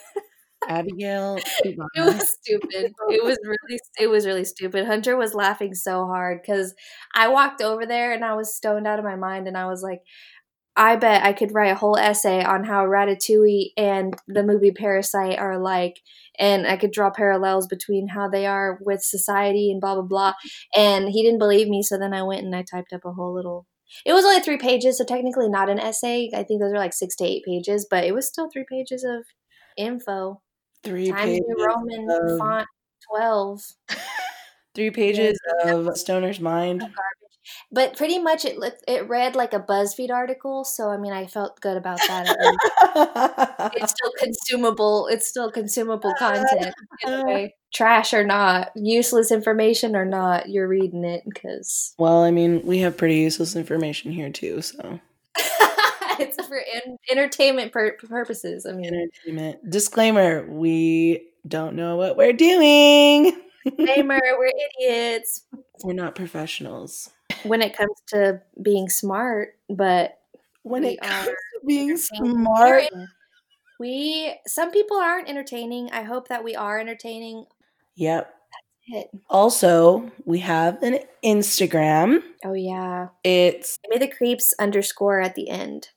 Abigail. 0.69 1.39
it 1.65 1.79
was 1.97 2.31
stupid. 2.31 2.93
It 3.11 3.25
was 3.25 3.39
really 3.45 3.81
it 3.99 4.07
was 4.09 4.27
really 4.27 4.45
stupid. 4.45 4.87
Hunter 4.87 5.17
was 5.17 5.35
laughing 5.35 5.75
so 5.75 6.07
hard 6.07 6.41
cuz 6.45 6.75
I 7.15 7.29
walked 7.29 7.63
over 7.63 7.87
there 7.87 8.13
and 8.13 8.25
I 8.25 8.35
was 8.35 8.55
stoned 8.55 8.87
out 8.87 8.99
of 8.99 9.05
my 9.05 9.17
mind 9.17 9.49
and 9.49 9.57
I 9.57 9.67
was 9.67 9.83
like 9.83 10.03
I 10.79 10.95
bet 10.95 11.25
I 11.25 11.33
could 11.33 11.53
write 11.53 11.73
a 11.73 11.75
whole 11.75 11.97
essay 11.97 12.45
on 12.45 12.63
how 12.63 12.87
Ratatouille 12.87 13.73
and 13.77 14.15
the 14.29 14.45
movie 14.45 14.71
Parasite 14.71 15.37
are 15.37 15.51
alike, 15.51 15.99
and 16.39 16.69
I 16.69 16.77
could 16.77 16.93
draw 16.93 17.11
parallels 17.11 17.67
between 17.67 18.07
how 18.07 18.29
they 18.29 18.47
are 18.47 18.79
with 18.81 19.03
society 19.03 19.73
and 19.73 19.81
blah 19.81 19.95
blah 19.95 20.05
blah. 20.05 20.31
Mm-hmm. 20.31 20.81
And 20.81 21.09
he 21.09 21.25
didn't 21.25 21.41
believe 21.41 21.67
me, 21.67 21.83
so 21.83 21.99
then 21.99 22.15
I 22.15 22.23
went 22.23 22.45
and 22.45 22.55
I 22.55 22.63
typed 22.63 22.93
up 22.93 23.05
a 23.05 23.13
whole 23.13 23.35
little. 23.35 23.67
It 24.07 24.13
was 24.13 24.25
only 24.25 24.41
three 24.41 24.57
pages, 24.57 24.99
so 24.99 25.05
technically 25.05 25.49
not 25.49 25.69
an 25.69 25.81
essay. 25.81 26.31
I 26.33 26.45
think 26.45 26.61
those 26.61 26.73
are 26.73 26.79
like 26.79 26.93
six 26.93 27.17
to 27.17 27.25
eight 27.25 27.43
pages, 27.45 27.85
but 27.91 28.05
it 28.05 28.15
was 28.15 28.29
still 28.29 28.49
three 28.49 28.67
pages 28.71 29.03
of 29.03 29.25
info. 29.77 30.43
Three 30.85 31.11
Times 31.11 31.25
pages 31.25 31.45
New 31.49 31.67
Roman 31.67 32.09
of... 32.11 32.39
font 32.39 32.67
twelve. 33.11 33.63
three 34.75 34.91
pages 34.91 35.39
of 35.65 35.97
Stoner's 35.97 36.41
mind 36.41 36.89
but 37.71 37.97
pretty 37.97 38.19
much 38.19 38.45
it 38.45 38.59
it 38.87 39.09
read 39.09 39.37
like 39.37 39.53
a 39.53 39.61
BuzzFeed 39.61 40.11
article, 40.11 40.65
so 40.65 40.89
I 40.89 40.97
mean 40.97 41.13
I 41.13 41.27
felt 41.27 41.61
good 41.61 41.77
about 41.77 41.99
that. 42.07 43.73
it's 43.77 43.93
still 43.93 44.13
consumable. 44.19 45.07
It's 45.09 45.27
still 45.27 45.51
consumable 45.51 46.15
content. 46.19 46.75
Anyway, 47.07 47.55
trash 47.75 48.15
or 48.15 48.25
not, 48.25 48.71
useless 48.75 49.31
information 49.31 49.97
or 49.97 50.05
not, 50.05 50.49
you're 50.49 50.69
reading 50.69 51.05
it 51.05 51.23
because. 51.25 51.95
Well, 51.99 52.23
I 52.23 52.31
mean, 52.31 52.65
we 52.65 52.79
have 52.79 52.97
pretty 52.97 53.17
useless 53.17 53.57
information 53.57 54.13
here 54.13 54.31
too, 54.31 54.63
so. 54.63 55.01
It's 56.21 56.47
for 56.47 56.57
in- 56.59 56.99
entertainment 57.11 57.73
pur- 57.73 57.97
purposes. 58.09 58.67
I 58.67 58.73
mean, 58.73 58.87
entertainment. 58.95 59.71
Disclaimer: 59.71 60.47
We 60.49 61.29
don't 61.47 61.75
know 61.75 61.97
what 61.97 62.17
we're 62.17 62.33
doing. 62.33 63.41
Disclaimer: 63.65 64.21
We're 64.39 64.53
idiots. 64.81 65.45
We're 65.83 65.93
not 65.93 66.15
professionals 66.15 67.11
when 67.45 67.63
it 67.63 67.77
comes 67.77 67.97
to 68.09 68.41
being 68.63 68.89
smart, 68.89 69.57
but 69.69 70.19
when 70.63 70.85
it 70.85 71.01
comes 71.01 71.27
to 71.27 71.37
being 71.67 71.97
smart, 71.97 72.85
we 73.79 74.35
some 74.47 74.71
people 74.71 74.97
aren't 74.97 75.29
entertaining. 75.29 75.91
I 75.91 76.03
hope 76.03 76.29
that 76.29 76.45
we 76.45 76.57
are 76.57 76.79
entertaining. 76.79 77.47
Yep. 77.97 78.35
Also, 79.29 80.11
we 80.25 80.39
have 80.39 80.83
an 80.83 81.01
Instagram. 81.25 82.23
Oh 82.45 82.55
yeah. 82.55 83.09
It's 83.23 83.79
me 83.89 83.99
the 83.99 84.09
creeps 84.09 84.55
underscore 84.59 85.21
at 85.21 85.35
the 85.35 85.51
end. 85.51 85.89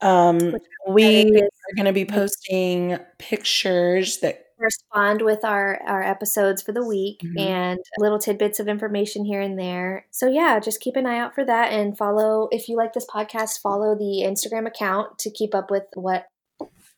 Um, 0.00 0.56
we 0.88 1.26
are 1.40 1.74
going 1.76 1.86
to 1.86 1.92
be 1.92 2.04
posting 2.04 2.98
pictures 3.18 4.18
that 4.18 4.44
respond 4.58 5.22
with 5.22 5.44
our 5.44 5.80
our 5.86 6.02
episodes 6.02 6.62
for 6.62 6.72
the 6.72 6.84
week 6.84 7.20
mm-hmm. 7.24 7.38
and 7.38 7.78
little 7.98 8.18
tidbits 8.18 8.58
of 8.60 8.68
information 8.68 9.24
here 9.24 9.40
and 9.40 9.58
there. 9.58 10.06
So 10.10 10.26
yeah, 10.26 10.58
just 10.60 10.80
keep 10.80 10.96
an 10.96 11.06
eye 11.06 11.18
out 11.18 11.34
for 11.34 11.44
that 11.44 11.72
and 11.72 11.96
follow 11.96 12.48
if 12.50 12.68
you 12.68 12.76
like 12.76 12.92
this 12.92 13.06
podcast, 13.06 13.60
follow 13.60 13.94
the 13.94 14.24
Instagram 14.24 14.66
account 14.66 15.18
to 15.20 15.30
keep 15.30 15.54
up 15.54 15.70
with 15.70 15.84
what 15.94 16.26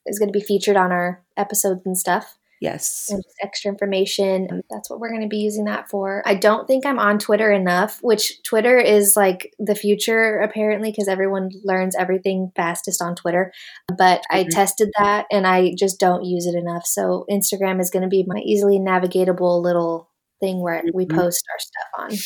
is 0.07 0.19
going 0.19 0.33
to 0.33 0.39
be 0.39 0.45
featured 0.45 0.77
on 0.77 0.93
our 0.93 1.23
episodes 1.37 1.83
and 1.85 1.97
stuff. 1.97 2.39
Yes. 2.61 3.07
And 3.09 3.23
extra 3.43 3.71
information. 3.71 4.63
That's 4.71 4.91
what 4.91 5.01
we're 5.01 5.09
going 5.09 5.23
to 5.23 5.29
be 5.29 5.39
using 5.39 5.65
that 5.65 5.89
for. 5.89 6.23
I 6.27 6.35
don't 6.35 6.67
think 6.67 6.85
I'm 6.85 6.99
on 6.99 7.19
Twitter 7.19 7.51
enough, 7.51 7.99
which 8.03 8.43
Twitter 8.43 8.79
is 8.79 9.17
like 9.17 9.55
the 9.59 9.75
future 9.75 10.39
apparently 10.39 10.91
because 10.91 11.09
everyone 11.09 11.49
learns 11.65 11.97
everything 11.97 12.53
fastest 12.55 13.01
on 13.01 13.15
Twitter. 13.15 13.51
But 13.89 14.21
mm-hmm. 14.21 14.37
I 14.37 14.45
tested 14.51 14.91
that 14.99 15.25
and 15.33 15.47
I 15.47 15.75
just 15.79 15.99
don't 15.99 16.25
use 16.25 16.47
it 16.47 16.55
enough. 16.55 16.85
So 16.85 17.25
Instagram 17.31 17.81
is 17.81 17.91
going 17.91 18.03
to 18.03 18.09
be 18.09 18.25
my 18.27 18.41
easily 18.45 18.79
navigatable 18.79 19.63
little 19.63 20.11
thing 20.39 20.61
where 20.61 20.81
mm-hmm. 20.81 20.95
we 20.95 21.07
post 21.07 21.43
our 21.51 21.59
stuff 21.59 21.89
on. 22.13 22.19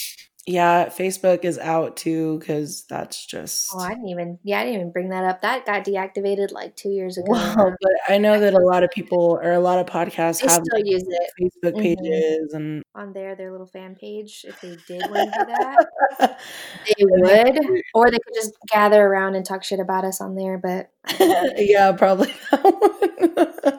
Yeah, 0.46 0.90
Facebook 0.90 1.42
is 1.44 1.59
out 1.59 1.96
too 1.96 2.38
because 2.38 2.85
that's 2.85 3.24
just. 3.24 3.70
Oh, 3.72 3.78
I 3.78 3.90
didn't 3.94 4.09
even. 4.09 4.38
Yeah, 4.42 4.61
I 4.61 4.64
didn't 4.64 4.80
even 4.80 4.92
bring 4.92 5.09
that 5.09 5.24
up. 5.24 5.40
That 5.40 5.64
got 5.64 5.85
deactivated 5.87 6.52
like 6.52 6.76
two 6.76 6.90
years 6.90 7.16
ago. 7.16 7.33
Wow, 7.33 7.72
but 7.80 7.92
I 8.09 8.18
know 8.18 8.38
that 8.38 8.52
a 8.52 8.59
lot 8.59 8.83
of 8.83 8.90
people 8.90 9.38
or 9.42 9.52
a 9.52 9.59
lot 9.59 9.78
of 9.78 9.87
podcasts 9.87 10.42
They 10.42 10.48
have 10.48 10.62
still 10.62 10.78
like, 10.78 10.85
use 10.87 11.02
it 11.07 11.30
Facebook 11.40 11.74
Mhm. 11.76 11.83
pages 11.83 12.52
and 12.52 12.83
on 12.94 13.14
their 13.14 13.35
their 13.35 13.52
little 13.52 13.66
fan 13.66 13.94
page 13.94 14.44
if 14.46 14.61
they 14.61 14.76
did 14.87 15.11
want 15.11 15.33
to 15.33 15.38
do 15.38 15.46
that. 15.46 16.40
They 16.87 17.04
would, 17.07 17.83
or 17.94 18.11
they 18.11 18.18
could 18.18 18.35
just 18.35 18.52
gather 18.70 19.02
around 19.02 19.37
and 19.37 19.46
talk 19.46 19.64
shit 19.64 19.80
about 19.80 20.04
us 20.04 20.20
on 20.20 20.35
there. 20.35 20.59
But 20.59 20.90
yeah, 21.57 21.92
probably. 21.92 22.35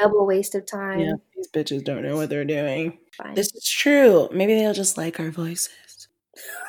double 0.00 0.26
waste 0.26 0.54
of 0.54 0.66
time. 0.66 1.00
yeah, 1.00 1.12
these 1.34 1.48
bitches 1.50 1.84
don't 1.84 2.02
know 2.02 2.16
what 2.16 2.28
they're 2.28 2.44
doing. 2.44 2.98
Fine. 3.16 3.34
This 3.34 3.52
is 3.54 3.68
true. 3.68 4.28
Maybe 4.32 4.54
they'll 4.54 4.72
just 4.72 4.96
like 4.96 5.20
our 5.20 5.30
voices. 5.30 5.68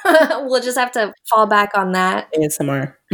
we'll 0.06 0.62
just 0.62 0.78
have 0.78 0.91
to 0.91 1.13
fall 1.30 1.47
back 1.47 1.71
on 1.76 1.93
that. 1.93 2.30
ASMR. 2.34 2.95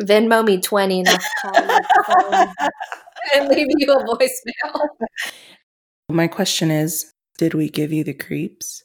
Venmo 0.00 0.44
me 0.44 0.60
twenty 0.60 1.00
and 1.00 1.08
I'll 1.08 1.18
call 1.42 1.62
you 1.62 1.68
on 1.68 2.54
and 3.34 3.48
leave 3.48 3.66
you 3.76 3.92
a 3.92 4.04
voicemail. 4.04 4.88
My 6.08 6.26
question 6.26 6.70
is 6.70 7.12
Did 7.38 7.54
we 7.54 7.68
give 7.68 7.92
you 7.92 8.04
the 8.04 8.14
creeps? 8.14 8.82